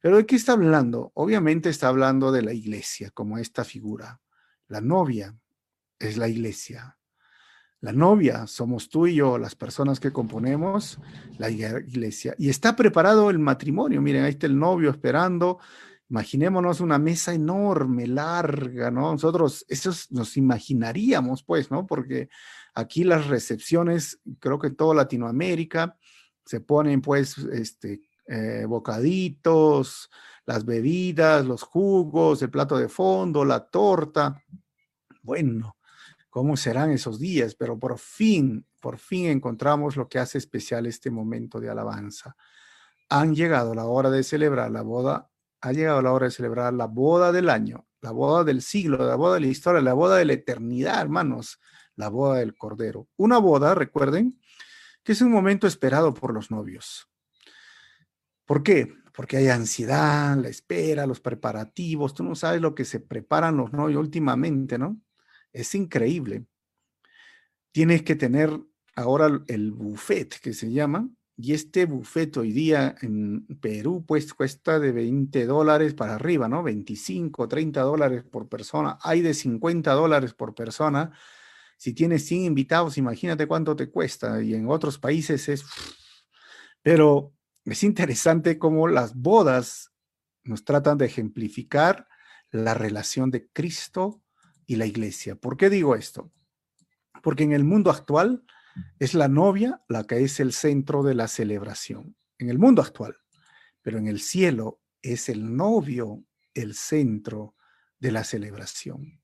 Pero 0.00 0.16
¿de 0.16 0.26
qué 0.26 0.36
está 0.36 0.52
hablando? 0.52 1.10
Obviamente 1.14 1.68
está 1.68 1.88
hablando 1.88 2.30
de 2.32 2.42
la 2.42 2.52
iglesia, 2.52 3.10
como 3.10 3.36
esta 3.38 3.64
figura. 3.64 4.20
La 4.68 4.80
novia 4.80 5.36
es 5.98 6.16
la 6.16 6.28
iglesia. 6.28 6.98
La 7.80 7.92
novia 7.92 8.46
somos 8.46 8.88
tú 8.88 9.08
y 9.08 9.16
yo, 9.16 9.38
las 9.38 9.56
personas 9.56 9.98
que 9.98 10.12
componemos 10.12 11.00
la 11.38 11.50
iglesia. 11.50 12.34
Y 12.38 12.48
está 12.48 12.76
preparado 12.76 13.28
el 13.28 13.40
matrimonio. 13.40 14.00
Miren, 14.00 14.22
ahí 14.22 14.30
está 14.30 14.46
el 14.46 14.56
novio 14.56 14.90
esperando. 14.90 15.58
Imaginémonos 16.12 16.80
una 16.80 16.98
mesa 16.98 17.32
enorme, 17.32 18.06
larga, 18.06 18.90
¿no? 18.90 19.12
Nosotros, 19.12 19.64
eso 19.66 19.92
nos 20.10 20.36
imaginaríamos, 20.36 21.42
pues, 21.42 21.70
¿no? 21.70 21.86
Porque 21.86 22.28
aquí 22.74 23.02
las 23.02 23.28
recepciones, 23.28 24.20
creo 24.38 24.58
que 24.58 24.66
en 24.66 24.76
toda 24.76 24.94
Latinoamérica, 24.94 25.96
se 26.44 26.60
ponen, 26.60 27.00
pues, 27.00 27.38
este, 27.38 28.02
eh, 28.26 28.66
bocaditos, 28.68 30.10
las 30.44 30.66
bebidas, 30.66 31.46
los 31.46 31.62
jugos, 31.62 32.42
el 32.42 32.50
plato 32.50 32.76
de 32.76 32.90
fondo, 32.90 33.42
la 33.46 33.64
torta. 33.70 34.38
Bueno, 35.22 35.78
cómo 36.28 36.58
serán 36.58 36.90
esos 36.90 37.18
días, 37.18 37.54
pero 37.54 37.78
por 37.78 37.98
fin, 37.98 38.66
por 38.82 38.98
fin 38.98 39.28
encontramos 39.30 39.96
lo 39.96 40.10
que 40.10 40.18
hace 40.18 40.36
especial 40.36 40.84
este 40.84 41.10
momento 41.10 41.58
de 41.58 41.70
alabanza. 41.70 42.36
Han 43.08 43.34
llegado 43.34 43.74
la 43.74 43.86
hora 43.86 44.10
de 44.10 44.22
celebrar 44.22 44.70
la 44.70 44.82
boda, 44.82 45.31
ha 45.62 45.72
llegado 45.72 46.02
la 46.02 46.12
hora 46.12 46.26
de 46.26 46.32
celebrar 46.32 46.74
la 46.74 46.86
boda 46.86 47.32
del 47.32 47.48
año, 47.48 47.86
la 48.00 48.10
boda 48.10 48.42
del 48.42 48.62
siglo, 48.62 48.98
la 48.98 49.14
boda 49.14 49.34
de 49.34 49.40
la 49.40 49.46
historia, 49.46 49.80
la 49.80 49.94
boda 49.94 50.16
de 50.16 50.24
la 50.24 50.32
eternidad, 50.32 51.00
hermanos, 51.00 51.60
la 51.94 52.08
boda 52.08 52.38
del 52.38 52.56
Cordero. 52.56 53.08
Una 53.16 53.38
boda, 53.38 53.74
recuerden, 53.74 54.40
que 55.04 55.12
es 55.12 55.20
un 55.22 55.30
momento 55.30 55.68
esperado 55.68 56.12
por 56.12 56.34
los 56.34 56.50
novios. 56.50 57.08
¿Por 58.44 58.64
qué? 58.64 58.92
Porque 59.14 59.36
hay 59.36 59.48
ansiedad, 59.48 60.36
la 60.36 60.48
espera, 60.48 61.06
los 61.06 61.20
preparativos. 61.20 62.12
Tú 62.12 62.24
no 62.24 62.34
sabes 62.34 62.60
lo 62.60 62.74
que 62.74 62.84
se 62.84 62.98
preparan 62.98 63.56
los 63.56 63.72
novios 63.72 64.00
últimamente, 64.00 64.78
¿no? 64.78 65.00
Es 65.52 65.76
increíble. 65.76 66.44
Tienes 67.70 68.02
que 68.02 68.16
tener 68.16 68.58
ahora 68.96 69.42
el 69.46 69.70
buffet 69.70 70.40
que 70.40 70.54
se 70.54 70.72
llama, 70.72 71.08
y 71.36 71.54
este 71.54 71.86
buffet 71.86 72.36
hoy 72.36 72.52
día 72.52 72.94
en 73.00 73.46
Perú 73.60 74.04
pues 74.06 74.34
cuesta 74.34 74.78
de 74.78 74.92
20 74.92 75.46
dólares 75.46 75.94
para 75.94 76.14
arriba, 76.14 76.48
¿no? 76.48 76.62
25, 76.62 77.48
30 77.48 77.80
dólares 77.82 78.24
por 78.24 78.48
persona. 78.48 78.98
Hay 79.02 79.22
de 79.22 79.34
50 79.34 79.92
dólares 79.92 80.34
por 80.34 80.54
persona. 80.54 81.10
Si 81.78 81.94
tienes 81.94 82.26
100 82.26 82.44
invitados, 82.44 82.98
imagínate 82.98 83.46
cuánto 83.46 83.74
te 83.74 83.90
cuesta. 83.90 84.42
Y 84.42 84.54
en 84.54 84.68
otros 84.68 84.98
países 84.98 85.48
es... 85.48 85.64
Pero 86.82 87.32
es 87.64 87.82
interesante 87.82 88.58
cómo 88.58 88.88
las 88.88 89.14
bodas 89.14 89.92
nos 90.44 90.64
tratan 90.64 90.98
de 90.98 91.06
ejemplificar 91.06 92.08
la 92.50 92.74
relación 92.74 93.30
de 93.30 93.48
Cristo 93.48 94.22
y 94.66 94.76
la 94.76 94.86
iglesia. 94.86 95.36
¿Por 95.36 95.56
qué 95.56 95.70
digo 95.70 95.94
esto? 95.94 96.30
Porque 97.22 97.44
en 97.44 97.52
el 97.52 97.64
mundo 97.64 97.90
actual 97.90 98.44
es 98.98 99.14
la 99.14 99.28
novia 99.28 99.82
la 99.88 100.04
que 100.04 100.22
es 100.22 100.40
el 100.40 100.52
centro 100.52 101.02
de 101.02 101.14
la 101.14 101.28
celebración. 101.28 102.16
En 102.38 102.48
el 102.48 102.58
mundo 102.58 102.82
actual. 102.82 103.16
Pero 103.82 103.98
en 103.98 104.06
el 104.06 104.20
cielo 104.20 104.80
es 105.02 105.28
el 105.28 105.56
novio 105.56 106.24
el 106.54 106.74
centro 106.74 107.54
de 107.98 108.12
la 108.12 108.24
celebración. 108.24 109.20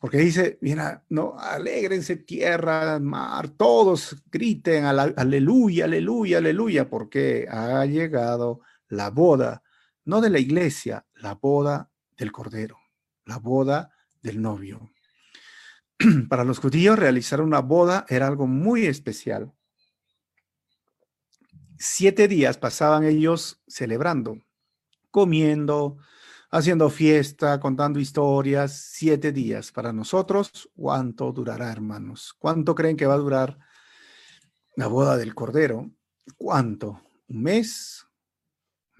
Porque 0.00 0.18
dice, 0.18 0.58
mira, 0.62 1.04
no, 1.10 1.38
alégrense 1.38 2.16
tierra, 2.16 2.98
mar, 2.98 3.50
todos 3.50 4.16
griten 4.30 4.86
aleluya, 4.86 5.84
aleluya, 5.84 6.38
aleluya, 6.38 6.88
porque 6.88 7.46
ha 7.50 7.84
llegado 7.84 8.60
la 8.88 9.10
boda, 9.10 9.62
no 10.06 10.22
de 10.22 10.30
la 10.30 10.38
iglesia, 10.38 11.06
la 11.16 11.34
boda 11.34 11.90
del 12.16 12.32
Cordero, 12.32 12.78
la 13.26 13.38
boda 13.38 13.92
del 14.22 14.40
novio. 14.40 14.90
Para 16.28 16.44
los 16.44 16.58
judíos 16.58 16.98
realizar 16.98 17.40
una 17.40 17.60
boda 17.60 18.06
era 18.08 18.26
algo 18.26 18.46
muy 18.46 18.86
especial. 18.86 19.52
Siete 21.78 22.28
días 22.28 22.58
pasaban 22.58 23.04
ellos 23.04 23.62
celebrando, 23.66 24.38
comiendo, 25.10 25.98
haciendo 26.50 26.90
fiesta, 26.90 27.60
contando 27.60 27.98
historias, 27.98 28.90
siete 28.92 29.32
días. 29.32 29.72
Para 29.72 29.92
nosotros, 29.92 30.70
¿cuánto 30.74 31.32
durará, 31.32 31.70
hermanos? 31.70 32.34
¿Cuánto 32.38 32.74
creen 32.74 32.96
que 32.96 33.06
va 33.06 33.14
a 33.14 33.18
durar 33.18 33.58
la 34.76 34.86
boda 34.86 35.16
del 35.16 35.34
Cordero? 35.34 35.90
¿Cuánto? 36.36 37.00
¿Un 37.28 37.42
mes? 37.42 38.06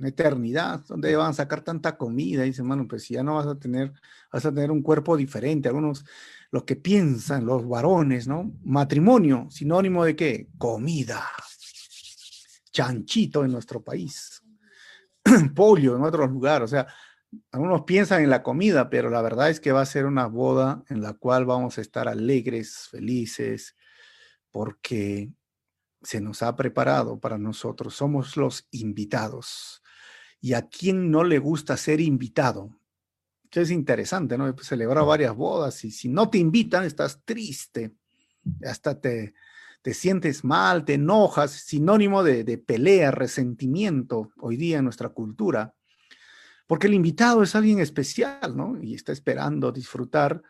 ¿Una 0.01 0.09
eternidad? 0.09 0.81
¿Dónde 0.89 1.15
van 1.15 1.31
a 1.31 1.35
sacar 1.35 1.61
tanta 1.61 1.99
comida? 1.99 2.45
Dice, 2.45 2.63
hermano, 2.63 2.89
pues 2.89 3.05
si 3.05 3.15
ya 3.15 3.23
no 3.23 3.35
vas 3.35 3.47
a 3.47 3.59
tener, 3.59 3.93
vas 4.33 4.47
a 4.47 4.51
tener 4.51 4.71
un 4.71 4.81
cuerpo 4.81 5.15
diferente. 5.15 5.69
Algunos, 5.69 6.07
lo 6.51 6.65
que 6.65 6.75
piensan 6.75 7.45
los 7.45 7.69
varones, 7.69 8.27
¿no? 8.27 8.51
Matrimonio, 8.65 9.47
sinónimo 9.51 10.03
de 10.07 10.17
qué? 10.17 10.49
Comida. 10.57 11.23
Chanchito 12.73 13.45
en 13.45 13.53
nuestro 13.53 13.83
país. 13.85 14.43
Pollo 15.55 15.97
en 15.97 16.03
otros 16.03 16.31
lugares. 16.31 16.65
O 16.65 16.69
sea, 16.69 16.87
algunos 17.53 17.83
piensan 17.83 18.23
en 18.23 18.31
la 18.31 18.43
comida, 18.43 18.89
pero 18.89 19.11
la 19.11 19.21
verdad 19.21 19.51
es 19.51 19.61
que 19.61 19.73
va 19.73 19.83
a 19.83 19.87
ser 19.87 20.07
una 20.07 20.29
boda 20.29 20.83
en 20.89 21.03
la 21.03 21.13
cual 21.13 21.45
vamos 21.45 21.77
a 21.77 21.83
estar 21.83 22.09
alegres, 22.09 22.89
felices, 22.91 23.77
porque 24.51 25.31
se 26.01 26.23
nos 26.23 26.43
ha 26.43 26.57
preparado 26.57 27.21
para 27.21 27.37
nosotros. 27.37 27.95
Somos 27.95 28.39
los 28.39 28.67
invitados. 28.71 29.80
¿Y 30.41 30.55
a 30.55 30.69
quién 30.69 31.11
no 31.11 31.25
le 31.25 31.39
gusta 31.39 31.77
ser 31.77 32.01
invitado? 32.01 32.81
es 33.59 33.71
interesante, 33.71 34.39
¿no? 34.39 34.57
Celebrar 34.59 35.05
varias 35.05 35.35
bodas 35.35 35.85
y 35.85 35.91
si 35.91 36.09
no 36.09 36.31
te 36.31 36.39
invitan, 36.39 36.85
estás 36.85 37.21
triste. 37.25 37.97
Hasta 38.65 39.01
te, 39.01 39.35
te 39.83 39.93
sientes 39.93 40.45
mal, 40.45 40.85
te 40.85 40.95
enojas, 40.95 41.51
sinónimo 41.51 42.23
de, 42.23 42.45
de 42.45 42.59
pelea, 42.59 43.11
resentimiento 43.11 44.33
hoy 44.39 44.57
día 44.57 44.79
en 44.79 44.85
nuestra 44.85 45.09
cultura. 45.09 45.75
Porque 46.67 46.87
el 46.87 46.95
invitado 46.95 47.43
es 47.43 47.57
alguien 47.57 47.81
especial, 47.81 48.57
¿no? 48.57 48.81
Y 48.81 48.95
está 48.95 49.11
esperando 49.11 49.73
disfrutar. 49.73 50.43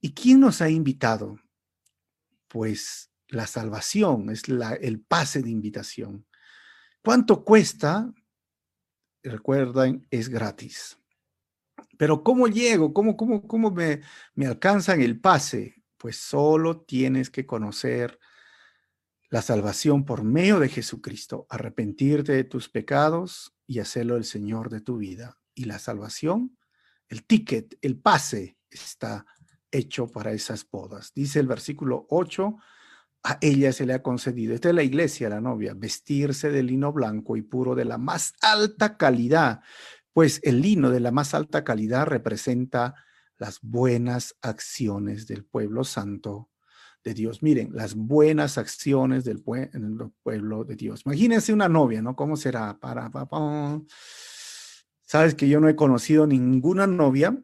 ¿Y 0.00 0.12
quién 0.12 0.40
nos 0.40 0.60
ha 0.60 0.68
invitado? 0.68 1.38
Pues 2.48 3.10
la 3.28 3.46
salvación, 3.46 4.28
es 4.28 4.48
la, 4.48 4.74
el 4.74 5.00
pase 5.00 5.42
de 5.42 5.48
invitación. 5.48 6.26
¿Cuánto 7.02 7.42
cuesta? 7.42 8.12
Recuerden, 9.24 10.06
es 10.10 10.28
gratis. 10.28 10.98
Pero 11.98 12.22
¿cómo 12.22 12.46
llego? 12.46 12.92
¿Cómo, 12.92 13.16
cómo, 13.16 13.46
cómo 13.48 13.70
me, 13.70 14.02
me 14.34 14.46
alcanzan 14.46 15.00
el 15.00 15.20
pase? 15.20 15.82
Pues 15.96 16.16
solo 16.16 16.82
tienes 16.82 17.30
que 17.30 17.46
conocer 17.46 18.18
la 19.30 19.42
salvación 19.42 20.04
por 20.04 20.22
medio 20.22 20.60
de 20.60 20.68
Jesucristo, 20.68 21.46
arrepentirte 21.48 22.32
de 22.32 22.44
tus 22.44 22.68
pecados 22.68 23.56
y 23.66 23.80
hacerlo 23.80 24.16
el 24.16 24.24
Señor 24.24 24.70
de 24.70 24.80
tu 24.80 24.98
vida 24.98 25.38
y 25.54 25.64
la 25.64 25.78
salvación, 25.78 26.56
el 27.08 27.24
ticket, 27.24 27.78
el 27.80 27.98
pase 27.98 28.58
está 28.70 29.26
hecho 29.70 30.06
para 30.06 30.32
esas 30.32 30.68
bodas. 30.68 31.12
Dice 31.14 31.40
el 31.40 31.46
versículo 31.46 32.06
8, 32.10 32.56
a 33.24 33.38
ella 33.40 33.72
se 33.72 33.86
le 33.86 33.94
ha 33.94 34.02
concedido, 34.02 34.54
esta 34.54 34.68
es 34.68 34.74
la 34.74 34.82
iglesia, 34.82 35.30
la 35.30 35.40
novia, 35.40 35.72
vestirse 35.74 36.50
de 36.50 36.62
lino 36.62 36.92
blanco 36.92 37.36
y 37.36 37.42
puro 37.42 37.74
de 37.74 37.86
la 37.86 37.96
más 37.96 38.34
alta 38.42 38.98
calidad, 38.98 39.62
pues 40.12 40.40
el 40.44 40.60
lino 40.60 40.90
de 40.90 41.00
la 41.00 41.10
más 41.10 41.32
alta 41.32 41.64
calidad 41.64 42.06
representa 42.06 42.94
las 43.38 43.60
buenas 43.62 44.36
acciones 44.42 45.26
del 45.26 45.44
pueblo 45.44 45.84
santo 45.84 46.50
de 47.02 47.14
Dios. 47.14 47.42
Miren, 47.42 47.70
las 47.74 47.94
buenas 47.94 48.58
acciones 48.58 49.24
del, 49.24 49.42
pueblo 49.42 50.64
de 50.64 50.76
Dios. 50.76 51.02
Imagínense 51.04 51.52
una 51.52 51.68
novia, 51.68 52.02
¿no? 52.02 52.14
¿Cómo 52.16 52.36
será? 52.36 52.78
Para, 52.78 53.10
para, 53.10 53.26
Sabes 55.06 55.34
que 55.34 55.48
yo 55.48 55.60
no 55.60 55.68
he 55.68 55.76
conocido 55.76 56.26
ninguna 56.26 56.86
novia, 56.86 57.38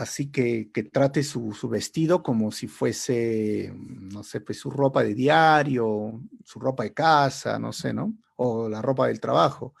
así 0.00 0.30
que 0.30 0.70
que 0.72 0.84
trate 0.84 1.22
su, 1.22 1.52
vestido 1.68 2.22
como 2.22 2.52
si 2.52 2.68
fuese, 2.68 3.72
no 3.76 4.22
sé, 4.22 4.40
pues 4.40 4.58
su 4.58 4.70
ropa 4.70 5.02
de 5.04 5.14
diario, 5.14 6.22
su 6.42 6.58
ropa 6.58 6.84
de 6.84 6.94
casa, 6.94 7.58
no 7.58 7.72
sé, 7.72 7.92
¿no? 7.92 8.14
O 8.36 8.68
la 8.68 8.80
ropa 8.80 9.08
del 9.08 9.20
trabajo. 9.20 9.74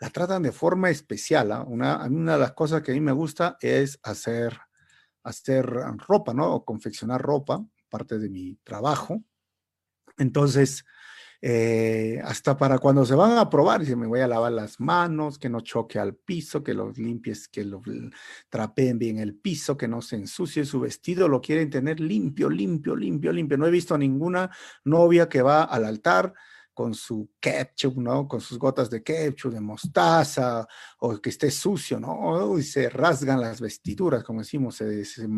La 0.00 0.08
tratan 0.08 0.42
de 0.42 0.52
forma 0.52 0.88
especial. 0.88 1.52
¿ah? 1.52 1.62
Una, 1.66 2.06
una 2.06 2.34
de 2.34 2.38
las 2.38 2.52
cosas 2.52 2.80
que 2.82 2.92
a 2.92 2.94
mí 2.94 3.02
me 3.02 3.12
gusta 3.12 3.58
es 3.60 4.00
hacer, 4.02 4.58
hacer 5.22 5.66
ropa, 5.66 6.32
¿no? 6.32 6.54
O 6.54 6.64
confeccionar 6.64 7.20
ropa, 7.20 7.62
parte 7.90 8.18
de 8.18 8.30
mi 8.30 8.56
trabajo. 8.64 9.22
Entonces, 10.16 10.84
eh, 11.42 12.20
hasta 12.22 12.56
para 12.56 12.78
cuando 12.78 13.06
se 13.06 13.14
van 13.14 13.38
a 13.38 13.48
probar, 13.48 13.80
dice, 13.80 13.96
me 13.96 14.06
voy 14.06 14.20
a 14.20 14.28
lavar 14.28 14.52
las 14.52 14.78
manos, 14.78 15.38
que 15.38 15.48
no 15.48 15.60
choque 15.60 15.98
al 15.98 16.14
piso, 16.14 16.62
que 16.62 16.74
los 16.74 16.98
limpies, 16.98 17.48
que 17.48 17.64
lo 17.64 17.82
trapeen 18.50 18.98
bien 18.98 19.18
el 19.18 19.34
piso, 19.34 19.76
que 19.76 19.88
no 19.88 20.02
se 20.02 20.16
ensucie 20.16 20.64
su 20.64 20.80
vestido, 20.80 21.28
lo 21.28 21.40
quieren 21.40 21.70
tener 21.70 21.98
limpio, 21.98 22.50
limpio, 22.50 22.94
limpio, 22.94 23.32
limpio. 23.32 23.56
No 23.56 23.66
he 23.66 23.70
visto 23.70 23.96
ninguna 23.96 24.50
novia 24.84 25.28
que 25.28 25.40
va 25.40 25.64
al 25.64 25.86
altar 25.86 26.34
con 26.74 26.94
su 26.94 27.30
ketchup, 27.40 27.96
¿no? 27.98 28.28
Con 28.28 28.40
sus 28.40 28.58
gotas 28.58 28.88
de 28.90 29.02
ketchup, 29.02 29.52
de 29.52 29.60
mostaza, 29.60 30.66
o 30.98 31.20
que 31.20 31.30
esté 31.30 31.50
sucio, 31.50 31.98
¿no? 31.98 32.58
Y 32.58 32.62
se 32.62 32.88
rasgan 32.88 33.40
las 33.40 33.60
vestiduras, 33.60 34.22
como 34.24 34.40
decimos, 34.40 34.76
se, 34.76 35.04
se, 35.04 35.28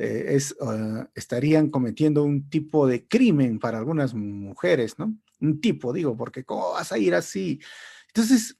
eh, 0.00 0.34
es, 0.34 0.56
ah, 0.62 1.10
estarían 1.14 1.68
cometiendo 1.68 2.24
un 2.24 2.48
tipo 2.48 2.86
de 2.86 3.06
crimen 3.06 3.58
para 3.58 3.78
algunas 3.78 4.14
mujeres, 4.14 4.98
¿no? 4.98 5.14
Un 5.40 5.60
tipo, 5.60 5.92
digo, 5.92 6.16
porque 6.16 6.42
¿cómo 6.42 6.72
vas 6.72 6.90
a 6.90 6.96
ir 6.96 7.14
así? 7.14 7.60
Entonces, 8.08 8.58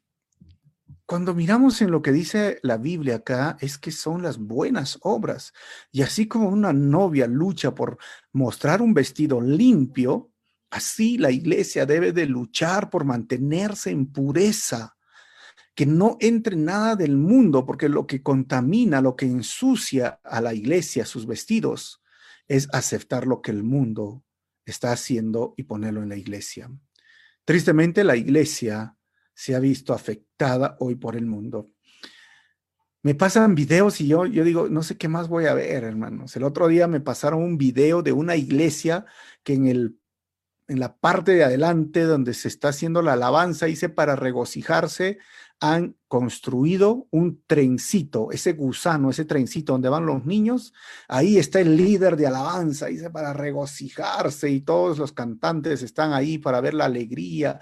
cuando 1.06 1.34
miramos 1.34 1.80
en 1.80 1.90
lo 1.90 2.02
que 2.02 2.12
dice 2.12 2.60
la 2.62 2.76
Biblia 2.76 3.16
acá, 3.16 3.56
es 3.60 3.78
que 3.78 3.90
son 3.90 4.22
las 4.22 4.36
buenas 4.36 4.98
obras. 5.00 5.54
Y 5.90 6.02
así 6.02 6.28
como 6.28 6.50
una 6.50 6.74
novia 6.74 7.26
lucha 7.26 7.74
por 7.74 7.96
mostrar 8.32 8.82
un 8.82 8.92
vestido 8.92 9.40
limpio, 9.40 10.30
así 10.70 11.16
la 11.16 11.30
iglesia 11.30 11.86
debe 11.86 12.12
de 12.12 12.26
luchar 12.26 12.90
por 12.90 13.06
mantenerse 13.06 13.90
en 13.90 14.12
pureza 14.12 14.94
que 15.74 15.86
no 15.86 16.16
entre 16.20 16.56
nada 16.56 16.96
del 16.96 17.16
mundo, 17.16 17.64
porque 17.64 17.88
lo 17.88 18.06
que 18.06 18.22
contamina, 18.22 19.00
lo 19.00 19.16
que 19.16 19.26
ensucia 19.26 20.20
a 20.24 20.40
la 20.40 20.54
iglesia, 20.54 21.06
sus 21.06 21.26
vestidos, 21.26 22.02
es 22.48 22.68
aceptar 22.72 23.26
lo 23.26 23.40
que 23.42 23.50
el 23.50 23.62
mundo 23.62 24.24
está 24.64 24.92
haciendo 24.92 25.54
y 25.56 25.64
ponerlo 25.64 26.02
en 26.02 26.08
la 26.08 26.16
iglesia. 26.16 26.70
Tristemente, 27.44 28.04
la 28.04 28.16
iglesia 28.16 28.96
se 29.34 29.54
ha 29.54 29.60
visto 29.60 29.94
afectada 29.94 30.76
hoy 30.80 30.96
por 30.96 31.16
el 31.16 31.26
mundo. 31.26 31.70
Me 33.02 33.14
pasan 33.14 33.54
videos 33.54 34.00
y 34.00 34.08
yo, 34.08 34.26
yo 34.26 34.44
digo, 34.44 34.68
no 34.68 34.82
sé 34.82 34.98
qué 34.98 35.08
más 35.08 35.28
voy 35.28 35.46
a 35.46 35.54
ver, 35.54 35.84
hermanos. 35.84 36.36
El 36.36 36.42
otro 36.42 36.68
día 36.68 36.86
me 36.86 37.00
pasaron 37.00 37.42
un 37.42 37.56
video 37.56 38.02
de 38.02 38.12
una 38.12 38.36
iglesia 38.36 39.06
que 39.42 39.54
en 39.54 39.66
el 39.66 40.00
en 40.70 40.78
la 40.78 40.96
parte 40.96 41.32
de 41.32 41.42
adelante 41.42 42.04
donde 42.04 42.32
se 42.32 42.46
está 42.46 42.68
haciendo 42.68 43.02
la 43.02 43.14
alabanza, 43.14 43.66
hice 43.66 43.88
para 43.88 44.14
regocijarse, 44.14 45.18
han 45.60 45.96
construido 46.08 47.06
un 47.10 47.44
trencito, 47.46 48.32
ese 48.32 48.54
gusano, 48.54 49.10
ese 49.10 49.26
trencito 49.26 49.74
donde 49.74 49.90
van 49.90 50.06
los 50.06 50.24
niños, 50.24 50.72
ahí 51.06 51.36
está 51.36 51.60
el 51.60 51.76
líder 51.76 52.16
de 52.16 52.26
alabanza, 52.26 52.86
dice 52.86 53.10
para 53.10 53.34
regocijarse 53.34 54.50
y 54.50 54.62
todos 54.62 54.98
los 54.98 55.12
cantantes 55.12 55.82
están 55.82 56.14
ahí 56.14 56.38
para 56.38 56.60
ver 56.62 56.74
la 56.74 56.86
alegría. 56.86 57.60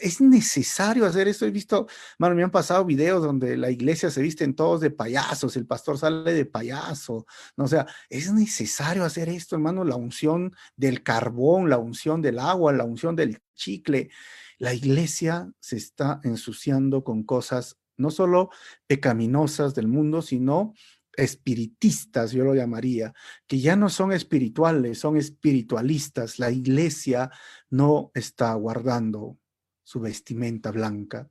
es 0.00 0.20
necesario 0.20 1.06
hacer 1.06 1.28
esto. 1.28 1.46
He 1.46 1.50
visto, 1.50 1.86
mano, 2.18 2.34
me 2.34 2.42
han 2.42 2.50
pasado 2.50 2.84
videos 2.84 3.22
donde 3.22 3.56
la 3.56 3.70
iglesia 3.70 4.10
se 4.10 4.20
visten 4.20 4.54
todos 4.54 4.80
de 4.80 4.90
payasos, 4.90 5.56
el 5.56 5.66
pastor 5.66 5.98
sale 5.98 6.34
de 6.34 6.44
payaso, 6.46 7.26
¿no? 7.56 7.64
o 7.64 7.68
sea, 7.68 7.86
es 8.10 8.32
necesario 8.32 9.04
hacer 9.04 9.28
esto, 9.28 9.54
hermano, 9.54 9.84
la 9.84 9.96
unción 9.96 10.54
del 10.76 11.02
carbón, 11.02 11.70
la 11.70 11.78
unción 11.78 12.20
del 12.20 12.40
agua, 12.40 12.72
la 12.72 12.84
unción 12.84 13.14
del 13.16 13.40
chicle. 13.54 14.10
La 14.58 14.74
iglesia 14.74 15.52
se 15.60 15.76
está 15.76 16.20
ensuciando 16.24 17.04
con 17.04 17.24
cosas 17.24 17.78
no 17.96 18.10
solo 18.10 18.50
pecaminosas 18.86 19.74
del 19.74 19.88
mundo, 19.88 20.22
sino 20.22 20.74
espiritistas, 21.16 22.32
yo 22.32 22.44
lo 22.44 22.54
llamaría, 22.54 23.14
que 23.46 23.58
ya 23.58 23.74
no 23.74 23.88
son 23.88 24.12
espirituales, 24.12 24.98
son 24.98 25.16
espiritualistas. 25.16 26.38
La 26.38 26.50
iglesia 26.50 27.30
no 27.70 28.10
está 28.14 28.52
guardando 28.54 29.38
su 29.82 30.00
vestimenta 30.00 30.70
blanca, 30.72 31.30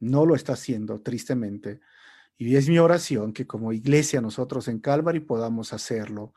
no 0.00 0.26
lo 0.26 0.34
está 0.34 0.52
haciendo, 0.52 1.00
tristemente. 1.00 1.80
Y 2.38 2.54
es 2.56 2.68
mi 2.68 2.78
oración 2.78 3.32
que 3.32 3.46
como 3.46 3.72
iglesia 3.72 4.20
nosotros 4.20 4.68
en 4.68 4.78
Calvary 4.78 5.20
podamos 5.20 5.72
hacerlo 5.72 6.34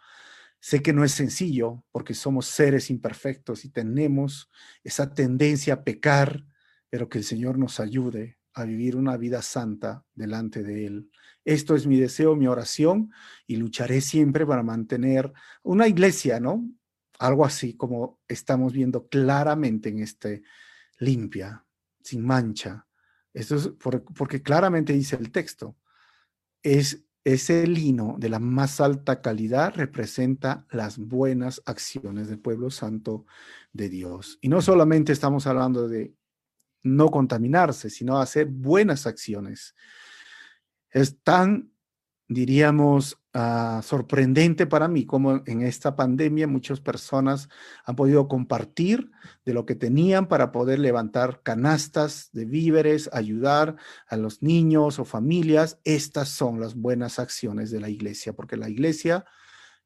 Sé 0.59 0.81
que 0.81 0.93
no 0.93 1.03
es 1.03 1.11
sencillo 1.13 1.85
porque 1.91 2.13
somos 2.13 2.47
seres 2.47 2.89
imperfectos 2.89 3.63
y 3.65 3.69
tenemos 3.69 4.49
esa 4.83 5.13
tendencia 5.13 5.75
a 5.75 5.83
pecar, 5.83 6.45
pero 6.89 7.07
que 7.07 7.19
el 7.19 7.23
Señor 7.23 7.57
nos 7.57 7.79
ayude 7.79 8.37
a 8.53 8.65
vivir 8.65 8.95
una 8.95 9.15
vida 9.15 9.41
santa 9.41 10.03
delante 10.13 10.63
de 10.63 10.85
Él. 10.85 11.11
Esto 11.45 11.75
es 11.75 11.87
mi 11.87 11.97
deseo, 11.97 12.35
mi 12.35 12.47
oración 12.47 13.11
y 13.47 13.55
lucharé 13.55 14.01
siempre 14.01 14.45
para 14.45 14.63
mantener 14.63 15.31
una 15.63 15.87
iglesia, 15.87 16.39
¿no? 16.39 16.69
Algo 17.19 17.45
así 17.45 17.75
como 17.75 18.19
estamos 18.27 18.73
viendo 18.73 19.07
claramente 19.07 19.89
en 19.89 19.99
este 19.99 20.43
limpia, 20.97 21.65
sin 22.03 22.25
mancha. 22.25 22.85
Esto 23.33 23.55
es 23.55 23.69
porque 23.79 24.41
claramente 24.41 24.93
dice 24.93 25.15
el 25.15 25.31
texto, 25.31 25.77
es 26.61 27.05
ese 27.23 27.67
lino 27.67 28.15
de 28.17 28.29
la 28.29 28.39
más 28.39 28.79
alta 28.79 29.21
calidad 29.21 29.73
representa 29.75 30.65
las 30.71 30.97
buenas 30.97 31.61
acciones 31.65 32.27
del 32.29 32.39
pueblo 32.39 32.69
santo 32.71 33.25
de 33.73 33.89
Dios. 33.89 34.37
Y 34.41 34.49
no 34.49 34.61
solamente 34.61 35.11
estamos 35.11 35.45
hablando 35.45 35.87
de 35.87 36.13
no 36.83 37.09
contaminarse, 37.09 37.89
sino 37.89 38.19
hacer 38.19 38.47
buenas 38.47 39.05
acciones. 39.05 39.75
Es 40.91 41.21
tan, 41.21 41.71
diríamos, 42.29 43.19
Ah, 43.31 43.81
sorprendente 43.83 44.65
para 44.65 44.87
mí 44.87 45.05
como 45.05 45.43
en 45.45 45.61
esta 45.61 45.95
pandemia 45.95 46.47
muchas 46.47 46.81
personas 46.81 47.47
han 47.85 47.95
podido 47.95 48.27
compartir 48.27 49.11
de 49.45 49.53
lo 49.53 49.67
que 49.67 49.75
tenían 49.75 50.27
para 50.27 50.51
poder 50.51 50.79
levantar 50.79 51.43
canastas 51.43 52.29
de 52.33 52.45
víveres, 52.45 53.07
ayudar 53.13 53.75
a 54.07 54.17
los 54.17 54.41
niños 54.41 54.97
o 54.97 55.05
familias. 55.05 55.79
Estas 55.83 56.29
son 56.29 56.59
las 56.59 56.73
buenas 56.73 57.19
acciones 57.19 57.69
de 57.69 57.79
la 57.79 57.89
iglesia, 57.89 58.33
porque 58.33 58.57
la 58.57 58.67
iglesia 58.67 59.25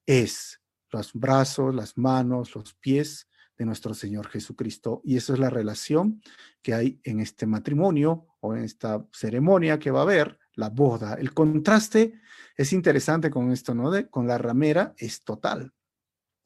es 0.05 0.61
los 0.89 1.11
brazos, 1.11 1.75
las 1.75 1.97
manos, 1.97 2.55
los 2.55 2.73
pies 2.75 3.27
de 3.57 3.65
nuestro 3.65 3.93
Señor 3.93 4.29
Jesucristo. 4.29 5.01
Y 5.03 5.17
esa 5.17 5.33
es 5.33 5.39
la 5.39 5.49
relación 5.49 6.21
que 6.61 6.73
hay 6.73 7.01
en 7.03 7.19
este 7.19 7.45
matrimonio 7.45 8.25
o 8.39 8.55
en 8.55 8.63
esta 8.63 9.05
ceremonia 9.11 9.79
que 9.79 9.91
va 9.91 9.99
a 9.99 10.03
haber, 10.03 10.39
la 10.55 10.69
boda. 10.69 11.15
El 11.15 11.33
contraste 11.33 12.13
es 12.55 12.73
interesante 12.73 13.29
con 13.29 13.51
esto, 13.51 13.73
¿no? 13.73 13.91
Con 14.09 14.27
la 14.27 14.37
ramera 14.37 14.93
es 14.97 15.23
total. 15.23 15.73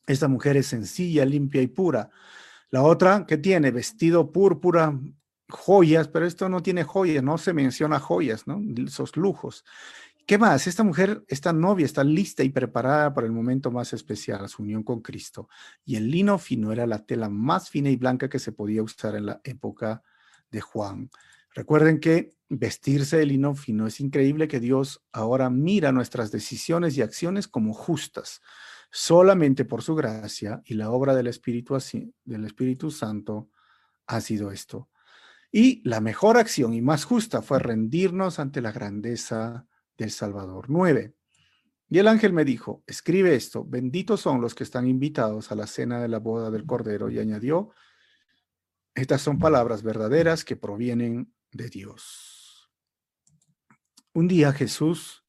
Esta 0.06 0.28
mujer 0.28 0.58
es 0.58 0.68
sencilla, 0.68 1.26
limpia 1.26 1.62
y 1.62 1.68
pura. 1.68 2.10
La 2.70 2.84
otra, 2.84 3.26
que 3.26 3.38
tiene? 3.38 3.72
Vestido 3.72 4.32
púrpura, 4.32 4.98
joyas, 5.50 6.08
pero 6.08 6.26
esto 6.26 6.50
no 6.50 6.62
tiene 6.62 6.84
joyas, 6.84 7.24
no 7.24 7.38
se 7.38 7.54
menciona 7.54 8.00
joyas, 8.00 8.48
¿no? 8.48 8.62
Esos 8.86 9.16
lujos. 9.18 9.66
¿Qué 10.26 10.38
más? 10.38 10.68
Esta 10.68 10.84
mujer, 10.84 11.24
esta 11.30 11.54
novia, 11.54 11.86
está 11.86 12.04
lista 12.04 12.44
y 12.44 12.50
preparada 12.50 13.14
para 13.14 13.28
el 13.28 13.32
momento 13.34 13.72
más 13.72 13.94
especial, 13.94 14.50
su 14.50 14.62
unión 14.62 14.84
con 14.84 15.02
Cristo. 15.02 15.48
Y 15.86 15.96
el 15.96 16.12
lino 16.12 16.38
fino 16.38 16.74
era 16.74 16.86
la 16.86 17.06
tela 17.06 17.30
más 17.30 17.70
fina 17.70 17.90
y 17.90 17.96
blanca 17.96 18.28
que 18.30 18.40
se 18.40 18.52
podía 18.52 18.84
usar 18.84 19.16
en 19.16 19.28
la 19.28 19.40
época 19.46 20.04
de 20.52 20.60
Juan. 20.60 21.10
Recuerden 21.58 22.00
que 22.00 22.38
vestirse 22.50 23.18
de 23.18 23.26
lino 23.26 23.56
fino 23.56 23.88
es 23.88 24.00
increíble 24.00 24.48
que 24.48 24.60
Dios 24.60 25.04
ahora 25.12 25.50
mira 25.50 25.92
nuestras 25.92 26.30
decisiones 26.30 26.96
y 26.96 27.02
acciones 27.02 27.48
como 27.48 27.74
justas, 27.74 28.42
solamente 28.92 29.66
por 29.66 29.82
su 29.82 29.96
gracia 29.96 30.62
y 30.66 30.76
la 30.76 30.92
obra 30.92 31.16
del 31.16 31.26
Espíritu, 31.26 31.76
del 32.26 32.46
Espíritu 32.46 32.92
Santo 32.92 33.50
ha 34.06 34.22
sido 34.22 34.52
esto. 34.52 34.92
Y 35.52 35.82
la 35.84 36.00
mejor 36.00 36.38
acción 36.38 36.76
y 36.76 36.82
más 36.84 37.06
justa 37.06 37.42
fue 37.42 37.58
rendirnos 37.58 38.38
ante 38.38 38.62
la 38.62 38.72
grandeza 38.72 39.66
del 39.98 40.12
Salvador. 40.12 40.66
9. 40.70 41.16
Y 41.90 41.98
el 41.98 42.08
ángel 42.08 42.34
me 42.34 42.46
dijo, 42.46 42.84
escribe 42.86 43.34
esto, 43.34 43.66
benditos 43.66 44.22
son 44.22 44.42
los 44.42 44.54
que 44.54 44.64
están 44.64 44.88
invitados 44.88 45.52
a 45.52 45.56
la 45.56 45.66
cena 45.66 46.00
de 46.04 46.08
la 46.08 46.20
boda 46.20 46.52
del 46.52 46.68
Cordero. 46.68 47.10
Y 47.10 47.18
añadió, 47.18 47.72
estas 48.94 49.24
son 49.24 49.40
palabras 49.40 49.82
verdaderas 49.82 50.46
que 50.46 50.56
provienen 50.56 51.34
de 51.58 51.70
Dios. 51.70 52.70
Un 54.14 54.28
día 54.28 54.54
Jesús 54.54 55.26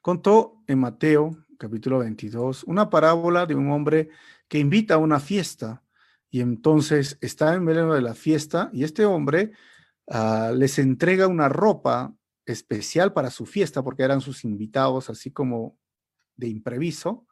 contó 0.00 0.62
en 0.66 0.78
Mateo 0.78 1.44
capítulo 1.58 1.98
22 1.98 2.64
una 2.64 2.90
parábola 2.90 3.46
de 3.46 3.54
un 3.54 3.70
hombre 3.70 4.10
que 4.48 4.58
invita 4.58 4.94
a 4.94 4.98
una 4.98 5.20
fiesta 5.20 5.82
y 6.30 6.40
entonces 6.40 7.18
está 7.20 7.54
en 7.54 7.64
medio 7.64 7.92
de 7.92 8.02
la 8.02 8.14
fiesta 8.14 8.70
y 8.72 8.84
este 8.84 9.04
hombre 9.04 9.52
ah, 10.08 10.52
les 10.54 10.78
entrega 10.78 11.26
una 11.26 11.48
ropa 11.48 12.14
especial 12.46 13.12
para 13.12 13.30
su 13.30 13.46
fiesta 13.46 13.82
porque 13.82 14.02
eran 14.02 14.20
sus 14.20 14.44
invitados 14.44 15.10
así 15.10 15.30
como 15.30 15.78
de 16.36 16.48
impreviso, 16.48 17.26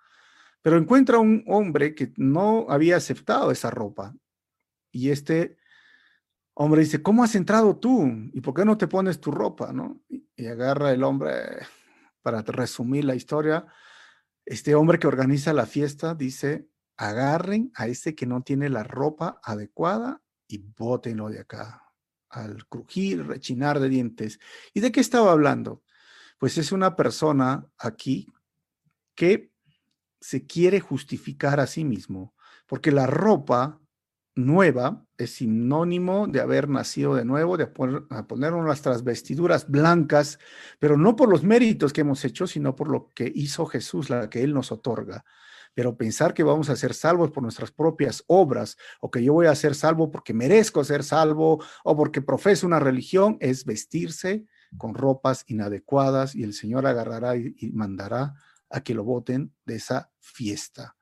pero 0.62 0.78
encuentra 0.78 1.18
un 1.18 1.44
hombre 1.48 1.94
que 1.94 2.12
no 2.16 2.66
había 2.68 2.96
aceptado 2.96 3.50
esa 3.50 3.70
ropa 3.70 4.14
y 4.92 5.10
este 5.10 5.56
hombre 6.54 6.82
dice, 6.82 7.02
¿cómo 7.02 7.24
has 7.24 7.34
entrado 7.34 7.76
tú? 7.76 8.06
¿Y 8.32 8.40
por 8.40 8.54
qué 8.54 8.64
no 8.64 8.76
te 8.76 8.88
pones 8.88 9.20
tu 9.20 9.30
ropa? 9.30 9.72
¿no? 9.72 10.00
Y, 10.08 10.46
agarra 10.46 10.92
el 10.92 11.04
hombre, 11.04 11.32
para 12.22 12.42
resumir 12.42 13.04
la 13.04 13.14
historia, 13.14 13.66
este 14.44 14.74
hombre 14.74 14.98
que 14.98 15.06
organiza 15.06 15.52
la 15.52 15.66
fiesta 15.66 16.14
dice, 16.14 16.68
agarren 16.96 17.70
a 17.74 17.86
este 17.86 18.14
que 18.14 18.26
no 18.26 18.42
tiene 18.42 18.68
la 18.68 18.82
ropa 18.82 19.40
adecuada 19.42 20.20
y 20.48 20.58
bótenlo 20.58 21.28
de 21.30 21.40
acá, 21.40 21.82
al 22.28 22.66
crujir, 22.66 23.26
rechinar 23.26 23.80
de 23.80 23.88
dientes. 23.88 24.40
¿Y 24.74 24.80
de 24.80 24.92
qué 24.92 25.00
estaba 25.00 25.32
hablando? 25.32 25.82
Pues 26.38 26.58
es 26.58 26.72
una 26.72 26.96
persona 26.96 27.66
aquí 27.78 28.26
que 29.14 29.52
se 30.20 30.46
quiere 30.46 30.80
justificar 30.80 31.60
a 31.60 31.66
sí 31.66 31.84
mismo, 31.84 32.34
porque 32.66 32.90
la 32.90 33.06
ropa 33.06 33.81
nueva 34.34 35.04
es 35.18 35.34
sinónimo 35.34 36.26
de 36.26 36.40
haber 36.40 36.68
nacido 36.68 37.14
de 37.14 37.24
nuevo, 37.24 37.56
de 37.56 37.66
poner, 37.66 38.02
poner 38.26 38.52
nuestras 38.52 39.04
vestiduras 39.04 39.68
blancas, 39.68 40.38
pero 40.78 40.96
no 40.96 41.16
por 41.16 41.28
los 41.28 41.42
méritos 41.42 41.92
que 41.92 42.00
hemos 42.00 42.24
hecho, 42.24 42.46
sino 42.46 42.74
por 42.74 42.88
lo 42.88 43.10
que 43.14 43.30
hizo 43.34 43.66
Jesús, 43.66 44.10
la 44.10 44.30
que 44.30 44.42
Él 44.42 44.54
nos 44.54 44.72
otorga. 44.72 45.24
Pero 45.74 45.96
pensar 45.96 46.34
que 46.34 46.42
vamos 46.42 46.68
a 46.68 46.76
ser 46.76 46.92
salvos 46.92 47.30
por 47.30 47.42
nuestras 47.42 47.70
propias 47.70 48.24
obras, 48.26 48.76
o 49.00 49.10
que 49.10 49.22
yo 49.22 49.32
voy 49.32 49.46
a 49.46 49.54
ser 49.54 49.74
salvo 49.74 50.10
porque 50.10 50.34
merezco 50.34 50.84
ser 50.84 51.02
salvo, 51.02 51.62
o 51.84 51.96
porque 51.96 52.20
profeso 52.20 52.66
una 52.66 52.80
religión, 52.80 53.36
es 53.40 53.64
vestirse 53.64 54.44
con 54.76 54.94
ropas 54.94 55.44
inadecuadas 55.46 56.34
y 56.34 56.42
el 56.42 56.54
Señor 56.54 56.86
agarrará 56.86 57.36
y, 57.36 57.54
y 57.58 57.70
mandará 57.72 58.34
a 58.70 58.82
que 58.82 58.94
lo 58.94 59.04
voten 59.04 59.54
de 59.66 59.76
esa 59.76 60.10
fiesta. 60.18 60.96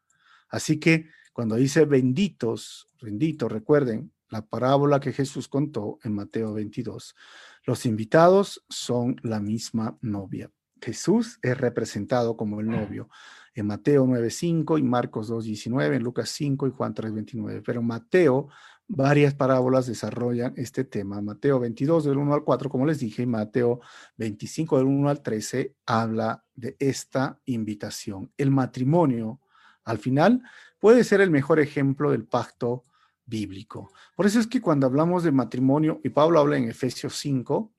Así 0.48 0.80
que 0.80 1.08
cuando 1.40 1.56
dice 1.56 1.86
benditos, 1.86 2.86
benditos, 3.00 3.50
recuerden 3.50 4.12
la 4.28 4.42
parábola 4.42 5.00
que 5.00 5.10
Jesús 5.10 5.48
contó 5.48 5.98
en 6.04 6.14
Mateo 6.14 6.52
22. 6.52 7.16
Los 7.64 7.86
invitados 7.86 8.62
son 8.68 9.16
la 9.22 9.40
misma 9.40 9.96
novia. 10.02 10.50
Jesús 10.82 11.38
es 11.40 11.56
representado 11.56 12.36
como 12.36 12.60
el 12.60 12.68
novio 12.68 13.08
en 13.54 13.68
Mateo 13.68 14.04
9.5 14.04 14.78
y 14.78 14.82
Marcos 14.82 15.30
2.19, 15.30 15.96
en 15.96 16.02
Lucas 16.02 16.28
5 16.28 16.66
y 16.66 16.70
Juan 16.72 16.94
3.29. 16.94 17.62
Pero 17.64 17.80
Mateo, 17.80 18.48
varias 18.86 19.32
parábolas 19.32 19.86
desarrollan 19.86 20.52
este 20.58 20.84
tema. 20.84 21.22
Mateo 21.22 21.58
22 21.58 22.04
del 22.04 22.18
1 22.18 22.34
al 22.34 22.44
4, 22.44 22.68
como 22.68 22.84
les 22.84 22.98
dije, 22.98 23.22
y 23.22 23.26
Mateo 23.26 23.80
25 24.18 24.76
del 24.76 24.88
1 24.88 25.08
al 25.08 25.22
13 25.22 25.74
habla 25.86 26.44
de 26.54 26.76
esta 26.78 27.40
invitación. 27.46 28.30
El 28.36 28.50
matrimonio, 28.50 29.40
al 29.84 29.98
final, 29.98 30.42
puede 30.78 31.04
ser 31.04 31.20
el 31.20 31.30
mejor 31.30 31.60
ejemplo 31.60 32.10
del 32.10 32.24
pacto 32.24 32.84
bíblico. 33.26 33.92
Por 34.16 34.26
eso 34.26 34.40
es 34.40 34.46
que 34.46 34.60
cuando 34.60 34.86
hablamos 34.86 35.22
de 35.22 35.32
matrimonio, 35.32 36.00
y 36.02 36.10
Pablo 36.10 36.40
habla 36.40 36.56
en 36.56 36.68
Efesios 36.68 37.16
5, 37.16 37.72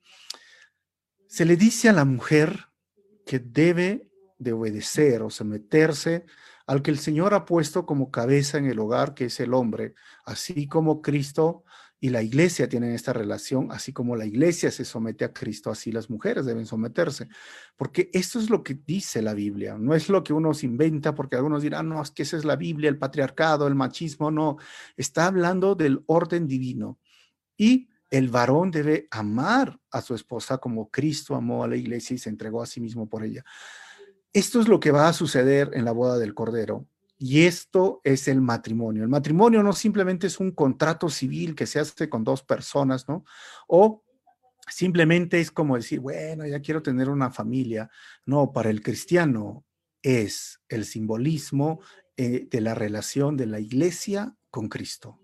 se 1.26 1.44
le 1.44 1.56
dice 1.56 1.88
a 1.88 1.92
la 1.92 2.04
mujer 2.04 2.68
que 3.26 3.38
debe 3.38 4.10
de 4.38 4.52
obedecer 4.52 5.22
o 5.22 5.30
someterse 5.30 6.26
al 6.66 6.82
que 6.82 6.90
el 6.90 6.98
Señor 6.98 7.34
ha 7.34 7.44
puesto 7.44 7.86
como 7.86 8.10
cabeza 8.10 8.58
en 8.58 8.66
el 8.66 8.78
hogar, 8.78 9.14
que 9.14 9.26
es 9.26 9.40
el 9.40 9.54
hombre, 9.54 9.94
así 10.24 10.66
como 10.68 11.02
Cristo 11.02 11.64
y 12.04 12.08
la 12.08 12.20
iglesia 12.20 12.68
tienen 12.68 12.94
esta 12.94 13.12
relación, 13.12 13.68
así 13.70 13.92
como 13.92 14.16
la 14.16 14.26
iglesia 14.26 14.72
se 14.72 14.84
somete 14.84 15.24
a 15.24 15.32
Cristo, 15.32 15.70
así 15.70 15.92
las 15.92 16.10
mujeres 16.10 16.44
deben 16.44 16.66
someterse, 16.66 17.28
porque 17.76 18.10
esto 18.12 18.40
es 18.40 18.50
lo 18.50 18.64
que 18.64 18.74
dice 18.74 19.22
la 19.22 19.34
Biblia, 19.34 19.78
no 19.78 19.94
es 19.94 20.08
lo 20.08 20.24
que 20.24 20.32
uno 20.32 20.52
se 20.52 20.66
inventa, 20.66 21.14
porque 21.14 21.36
algunos 21.36 21.62
dirán, 21.62 21.88
no, 21.88 22.02
es 22.02 22.10
que 22.10 22.24
esa 22.24 22.36
es 22.36 22.44
la 22.44 22.56
Biblia, 22.56 22.90
el 22.90 22.98
patriarcado, 22.98 23.68
el 23.68 23.76
machismo, 23.76 24.32
no, 24.32 24.56
está 24.96 25.26
hablando 25.26 25.76
del 25.76 26.02
orden 26.06 26.48
divino. 26.48 26.98
Y 27.56 27.88
el 28.10 28.30
varón 28.30 28.72
debe 28.72 29.06
amar 29.12 29.78
a 29.92 30.00
su 30.00 30.16
esposa 30.16 30.58
como 30.58 30.90
Cristo 30.90 31.36
amó 31.36 31.62
a 31.62 31.68
la 31.68 31.76
iglesia 31.76 32.16
y 32.16 32.18
se 32.18 32.30
entregó 32.30 32.64
a 32.64 32.66
sí 32.66 32.80
mismo 32.80 33.08
por 33.08 33.22
ella. 33.22 33.44
Esto 34.32 34.60
es 34.60 34.66
lo 34.66 34.80
que 34.80 34.90
va 34.90 35.06
a 35.06 35.12
suceder 35.12 35.70
en 35.74 35.84
la 35.84 35.92
boda 35.92 36.18
del 36.18 36.34
Cordero. 36.34 36.84
Y 37.24 37.44
esto 37.44 38.00
es 38.02 38.26
el 38.26 38.40
matrimonio. 38.40 39.04
El 39.04 39.08
matrimonio 39.08 39.62
no 39.62 39.72
simplemente 39.74 40.26
es 40.26 40.40
un 40.40 40.50
contrato 40.50 41.08
civil 41.08 41.54
que 41.54 41.68
se 41.68 41.78
hace 41.78 42.08
con 42.08 42.24
dos 42.24 42.42
personas, 42.42 43.08
¿no? 43.08 43.24
O 43.68 44.02
simplemente 44.66 45.38
es 45.38 45.52
como 45.52 45.76
decir, 45.76 46.00
bueno, 46.00 46.44
ya 46.48 46.60
quiero 46.60 46.82
tener 46.82 47.08
una 47.08 47.30
familia. 47.30 47.88
No, 48.26 48.50
para 48.52 48.70
el 48.70 48.82
cristiano 48.82 49.64
es 50.02 50.60
el 50.68 50.84
simbolismo 50.84 51.78
eh, 52.16 52.48
de 52.50 52.60
la 52.60 52.74
relación 52.74 53.36
de 53.36 53.46
la 53.46 53.60
iglesia 53.60 54.34
con 54.50 54.68
Cristo. 54.68 55.20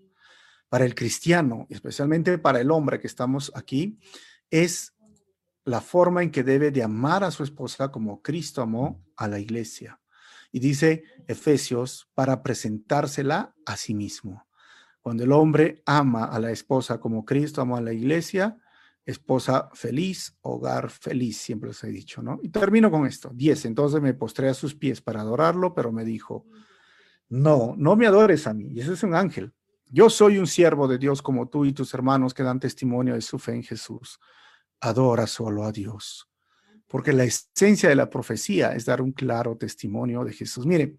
Para 0.69 0.85
el 0.85 0.95
cristiano, 0.95 1.67
especialmente 1.69 2.37
para 2.37 2.61
el 2.61 2.71
hombre 2.71 3.01
que 3.01 3.07
estamos 3.07 3.51
aquí, 3.55 3.99
es 4.49 4.93
la 5.65 5.81
forma 5.81 6.23
en 6.23 6.31
que 6.31 6.45
debe 6.45 6.71
de 6.71 6.81
amar 6.81 7.25
a 7.25 7.31
su 7.31 7.43
esposa 7.43 7.91
como 7.91 8.21
Cristo 8.21 8.61
amó 8.61 9.03
a 9.17 9.27
la 9.27 9.37
iglesia. 9.37 9.98
Y 10.51 10.59
dice 10.59 11.03
Efesios, 11.27 12.09
para 12.13 12.41
presentársela 12.41 13.55
a 13.65 13.77
sí 13.77 13.93
mismo. 13.93 14.47
Cuando 15.01 15.23
el 15.23 15.31
hombre 15.31 15.81
ama 15.85 16.25
a 16.25 16.39
la 16.39 16.51
esposa 16.51 16.99
como 16.99 17.25
Cristo 17.25 17.61
amó 17.61 17.77
a 17.77 17.81
la 17.81 17.93
iglesia, 17.93 18.57
esposa 19.05 19.69
feliz, 19.73 20.37
hogar 20.41 20.89
feliz, 20.89 21.37
siempre 21.37 21.71
os 21.71 21.83
he 21.83 21.87
dicho, 21.87 22.21
¿no? 22.21 22.39
Y 22.43 22.49
termino 22.49 22.91
con 22.91 23.05
esto. 23.05 23.31
10. 23.33 23.65
Entonces 23.65 24.01
me 24.01 24.13
postré 24.13 24.49
a 24.49 24.53
sus 24.53 24.75
pies 24.75 25.01
para 25.01 25.21
adorarlo, 25.21 25.73
pero 25.73 25.91
me 25.91 26.03
dijo, 26.03 26.45
no, 27.29 27.75
no 27.77 27.95
me 27.95 28.07
adores 28.07 28.47
a 28.47 28.53
mí. 28.53 28.67
Y 28.71 28.81
ese 28.81 28.93
es 28.93 29.03
un 29.03 29.15
ángel. 29.15 29.53
Yo 29.91 30.09
soy 30.09 30.37
un 30.37 30.47
siervo 30.47 30.87
de 30.87 30.99
Dios 30.99 31.21
como 31.21 31.47
tú 31.47 31.65
y 31.65 31.73
tus 31.73 31.93
hermanos 31.93 32.33
que 32.33 32.43
dan 32.43 32.59
testimonio 32.59 33.15
de 33.15 33.21
su 33.21 33.39
fe 33.39 33.53
en 33.53 33.63
Jesús. 33.63 34.19
Adora 34.79 35.25
solo 35.25 35.63
a 35.63 35.71
Dios. 35.71 36.29
Porque 36.89 37.13
la 37.13 37.23
esencia 37.23 37.87
de 37.87 37.95
la 37.95 38.09
profecía 38.09 38.73
es 38.73 38.83
dar 38.83 39.01
un 39.01 39.13
claro 39.13 39.55
testimonio 39.55 40.25
de 40.25 40.33
Jesús. 40.33 40.65
Mire, 40.65 40.97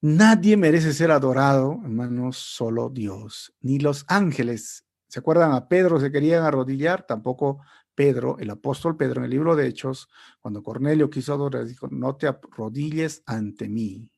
nadie 0.00 0.56
merece 0.56 0.92
ser 0.92 1.12
adorado, 1.12 1.80
hermanos, 1.84 2.38
solo 2.38 2.90
Dios, 2.90 3.54
ni 3.60 3.78
los 3.78 4.04
ángeles 4.08 4.86
¿Se 5.08 5.20
acuerdan? 5.20 5.52
A 5.52 5.68
Pedro 5.68 6.00
se 6.00 6.10
querían 6.10 6.44
arrodillar, 6.44 7.06
tampoco 7.06 7.60
Pedro, 7.94 8.36
el 8.38 8.50
apóstol 8.50 8.96
Pedro, 8.96 9.20
en 9.20 9.24
el 9.24 9.30
libro 9.30 9.56
de 9.56 9.66
Hechos, 9.66 10.08
cuando 10.40 10.62
Cornelio 10.62 11.08
quiso 11.08 11.32
adorar, 11.32 11.64
dijo, 11.64 11.88
no 11.90 12.16
te 12.16 12.26
arrodilles 12.26 13.22
ante 13.24 13.68
mí. 13.68 14.10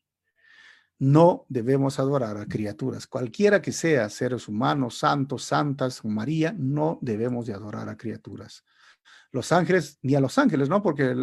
No 0.98 1.46
debemos 1.48 2.00
adorar 2.00 2.36
a 2.38 2.46
criaturas, 2.46 3.06
cualquiera 3.06 3.62
que 3.62 3.70
sea, 3.70 4.08
seres 4.08 4.48
humanos, 4.48 4.98
santos, 4.98 5.44
santas, 5.44 6.04
María, 6.04 6.52
no 6.58 6.98
debemos 7.00 7.46
de 7.46 7.54
adorar 7.54 7.88
a 7.88 7.96
criaturas. 7.96 8.64
Los 9.30 9.52
ángeles, 9.52 9.98
ni 10.02 10.14
a 10.14 10.20
los 10.20 10.38
ángeles, 10.38 10.68
¿no? 10.68 10.82
Porque 10.82 11.14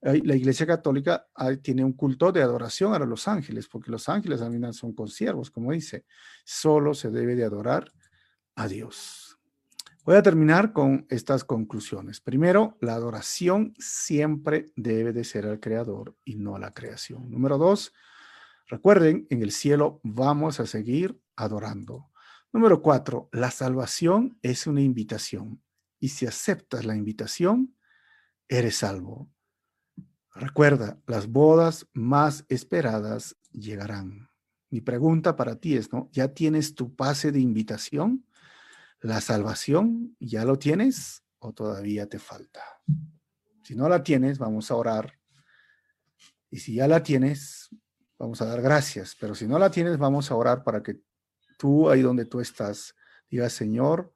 la 0.00 0.36
Iglesia 0.36 0.66
Católica 0.66 1.26
tiene 1.62 1.84
un 1.84 1.92
culto 1.92 2.30
de 2.30 2.42
adoración 2.42 2.94
a 2.94 2.98
los 3.00 3.26
ángeles, 3.26 3.68
porque 3.68 3.90
los 3.90 4.08
ángeles 4.08 4.40
también 4.40 4.72
son 4.72 4.94
consiervos, 4.94 5.50
como 5.50 5.72
dice. 5.72 6.04
Solo 6.44 6.94
se 6.94 7.10
debe 7.10 7.34
de 7.34 7.44
adorar 7.44 7.90
a 8.54 8.68
Dios. 8.68 9.38
Voy 10.04 10.16
a 10.16 10.22
terminar 10.22 10.72
con 10.72 11.06
estas 11.10 11.44
conclusiones. 11.44 12.20
Primero, 12.20 12.78
la 12.80 12.94
adoración 12.94 13.74
siempre 13.78 14.72
debe 14.74 15.12
de 15.12 15.22
ser 15.24 15.44
al 15.44 15.60
Creador 15.60 16.16
y 16.24 16.36
no 16.36 16.56
a 16.56 16.58
la 16.58 16.72
creación. 16.72 17.30
Número 17.30 17.58
dos, 17.58 17.92
recuerden, 18.68 19.26
en 19.28 19.42
el 19.42 19.50
cielo 19.50 20.00
vamos 20.04 20.60
a 20.60 20.66
seguir 20.66 21.20
adorando. 21.36 22.10
Número 22.52 22.80
cuatro, 22.80 23.28
la 23.32 23.50
salvación 23.50 24.38
es 24.40 24.66
una 24.66 24.80
invitación 24.80 25.60
y 26.00 26.08
si 26.08 26.26
aceptas 26.26 26.84
la 26.84 26.96
invitación, 26.96 27.74
eres 28.48 28.76
salvo. 28.76 29.30
Recuerda, 30.34 31.00
las 31.06 31.26
bodas 31.26 31.86
más 31.92 32.44
esperadas 32.48 33.36
llegarán. 33.50 34.30
Mi 34.70 34.80
pregunta 34.80 35.34
para 35.34 35.56
ti 35.56 35.76
es, 35.76 35.92
¿no? 35.92 36.08
¿Ya 36.12 36.28
tienes 36.28 36.74
tu 36.74 36.94
pase 36.94 37.32
de 37.32 37.40
invitación? 37.40 38.26
¿La 39.00 39.20
salvación 39.20 40.16
ya 40.20 40.44
lo 40.44 40.58
tienes 40.58 41.24
o 41.38 41.52
todavía 41.52 42.08
te 42.08 42.18
falta? 42.18 42.62
Si 43.62 43.74
no 43.74 43.88
la 43.88 44.02
tienes, 44.02 44.38
vamos 44.38 44.70
a 44.70 44.76
orar. 44.76 45.18
Y 46.50 46.58
si 46.58 46.74
ya 46.74 46.86
la 46.86 47.02
tienes, 47.02 47.68
vamos 48.18 48.40
a 48.40 48.46
dar 48.46 48.62
gracias. 48.62 49.16
Pero 49.18 49.34
si 49.34 49.46
no 49.46 49.58
la 49.58 49.70
tienes, 49.70 49.98
vamos 49.98 50.30
a 50.30 50.36
orar 50.36 50.62
para 50.62 50.82
que 50.82 51.00
tú, 51.58 51.90
ahí 51.90 52.02
donde 52.02 52.24
tú 52.26 52.40
estás, 52.40 52.94
digas, 53.28 53.52
Señor, 53.52 54.14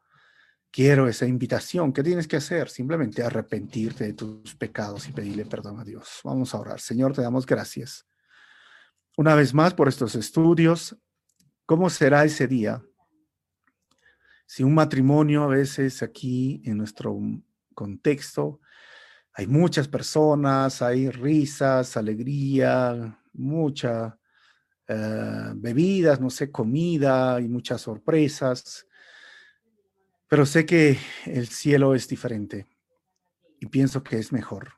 quiero 0.73 1.07
esa 1.07 1.27
invitación. 1.27 1.93
¿Qué 1.93 2.03
tienes 2.03 2.27
que 2.27 2.37
hacer? 2.37 2.69
Simplemente 2.69 3.23
arrepentirte 3.23 4.05
de 4.05 4.15
tus 4.15 4.57
pecados 4.57 5.09
y 5.09 5.13
pedirle 5.13 5.45
perdón 5.45 5.79
a 5.79 5.85
Dios. 5.85 6.21
Vamos 6.25 6.55
a 6.55 6.59
orar. 6.59 6.81
Señor, 6.81 7.15
te 7.15 7.23
damos 7.23 7.47
gracias. 7.47 8.07
Una 9.17 9.37
vez 9.37 9.55
más 9.55 9.75
por 9.75 9.89
estos 9.89 10.17
estudios. 10.17 10.97
¿Cómo 11.67 11.89
será 11.91 12.25
ese 12.25 12.49
día? 12.49 12.83
si 14.53 14.63
un 14.63 14.75
matrimonio 14.75 15.45
a 15.45 15.47
veces 15.47 16.03
aquí 16.03 16.61
en 16.67 16.77
nuestro 16.77 17.19
contexto, 17.75 18.61
hay 19.33 19.47
muchas 19.47 19.89
personas, 19.89 20.83
hay 20.83 21.09
risas, 21.09 21.97
alegría, 21.97 23.19
mucha 23.33 24.19
eh, 24.87 25.53
bebidas, 25.55 26.21
no 26.21 26.29
sé, 26.29 26.51
comida 26.51 27.41
y 27.41 27.49
muchas 27.49 27.81
sorpresas, 27.81 28.87
pero 30.33 30.47
sé 30.47 30.65
que 30.65 30.99
el 31.27 31.47
cielo 31.49 31.95
es 31.95 32.09
diferente 32.09 32.67
y 33.61 33.67
pienso 33.67 34.03
que 34.03 34.17
es 34.17 34.33
mejor. 34.33 34.71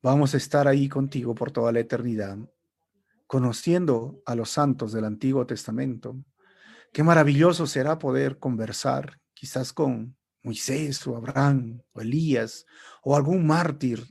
Vamos 0.00 0.32
a 0.32 0.38
estar 0.38 0.66
ahí 0.66 0.88
contigo 0.88 1.34
por 1.34 1.50
toda 1.50 1.72
la 1.72 1.80
eternidad, 1.80 2.38
conociendo 3.26 4.22
a 4.24 4.34
los 4.34 4.48
santos 4.48 4.92
del 4.92 5.04
Antiguo 5.04 5.46
Testamento, 5.46 6.24
Qué 6.90 7.02
maravilloso 7.02 7.66
será 7.66 7.98
poder 7.98 8.38
conversar 8.38 9.20
quizás 9.34 9.74
con 9.74 10.16
Moisés 10.42 11.06
o 11.06 11.18
Abraham 11.18 11.82
o 11.92 12.00
Elías 12.00 12.64
o 13.02 13.16
algún 13.16 13.46
mártir 13.46 14.06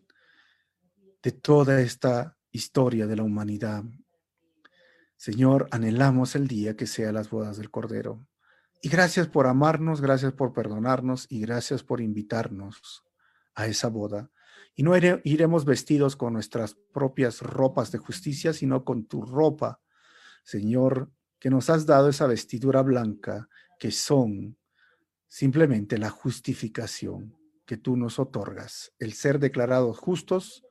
de 1.24 1.32
toda 1.32 1.82
esta 1.82 2.38
historia 2.52 3.08
de 3.08 3.16
la 3.16 3.24
humanidad. 3.24 3.84
Señor, 5.18 5.68
anhelamos 5.72 6.36
el 6.36 6.48
día 6.48 6.78
que 6.78 6.86
sea 6.86 7.12
las 7.12 7.32
bodas 7.32 7.58
del 7.58 7.72
Cordero. 7.72 8.29
Y 8.82 8.90
gracias 8.90 9.28
por 9.28 9.48
amarnos, 9.48 10.00
gracias 10.00 10.32
por 10.34 10.54
perdonarnos 10.54 11.28
y 11.30 11.42
gracias 11.42 11.84
por 11.84 12.00
invitarnos 12.00 13.04
a 13.54 13.68
esa 13.68 13.90
boda. 13.90 14.32
Y 14.74 14.84
no 14.84 14.94
iremos 14.96 15.66
vestidos 15.66 16.16
con 16.16 16.32
nuestras 16.34 16.76
propias 16.94 17.42
ropas 17.42 17.92
de 17.92 17.98
justicia, 17.98 18.54
sino 18.54 18.86
con 18.86 19.06
tu 19.06 19.22
ropa, 19.22 19.82
Señor, 20.44 21.12
que 21.40 21.50
nos 21.50 21.70
has 21.70 21.86
dado 21.86 22.08
esa 22.08 22.28
vestidura 22.28 22.82
blanca, 22.82 23.50
que 23.78 23.92
son 23.92 24.58
simplemente 25.28 25.98
la 25.98 26.10
justificación 26.10 27.36
que 27.66 27.76
tú 27.76 27.98
nos 27.98 28.18
otorgas, 28.18 28.94
el 28.98 29.14
ser 29.14 29.40
declarados 29.40 30.00
justos, 30.00 30.64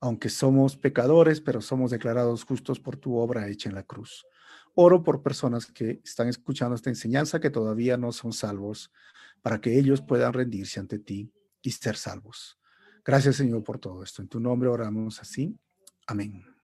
aunque 0.00 0.30
somos 0.30 0.76
pecadores, 0.76 1.40
pero 1.40 1.60
somos 1.60 1.90
declarados 1.90 2.44
justos 2.44 2.80
por 2.80 2.96
tu 2.96 3.16
obra 3.16 3.48
hecha 3.48 3.68
en 3.68 3.74
la 3.74 3.84
cruz. 3.84 4.26
Oro 4.74 5.02
por 5.02 5.22
personas 5.22 5.66
que 5.66 6.00
están 6.04 6.28
escuchando 6.28 6.74
esta 6.74 6.90
enseñanza 6.90 7.40
que 7.40 7.50
todavía 7.50 7.96
no 7.96 8.12
son 8.12 8.32
salvos, 8.32 8.90
para 9.42 9.60
que 9.60 9.78
ellos 9.78 10.00
puedan 10.00 10.32
rendirse 10.32 10.80
ante 10.80 10.98
ti 10.98 11.32
y 11.60 11.70
ser 11.72 11.96
salvos. 11.96 12.58
Gracias, 13.04 13.36
Señor, 13.36 13.64
por 13.64 13.78
todo 13.78 14.02
esto. 14.02 14.22
En 14.22 14.28
tu 14.28 14.40
nombre 14.40 14.68
oramos 14.68 15.20
así. 15.20 15.58
Amén. 16.06 16.51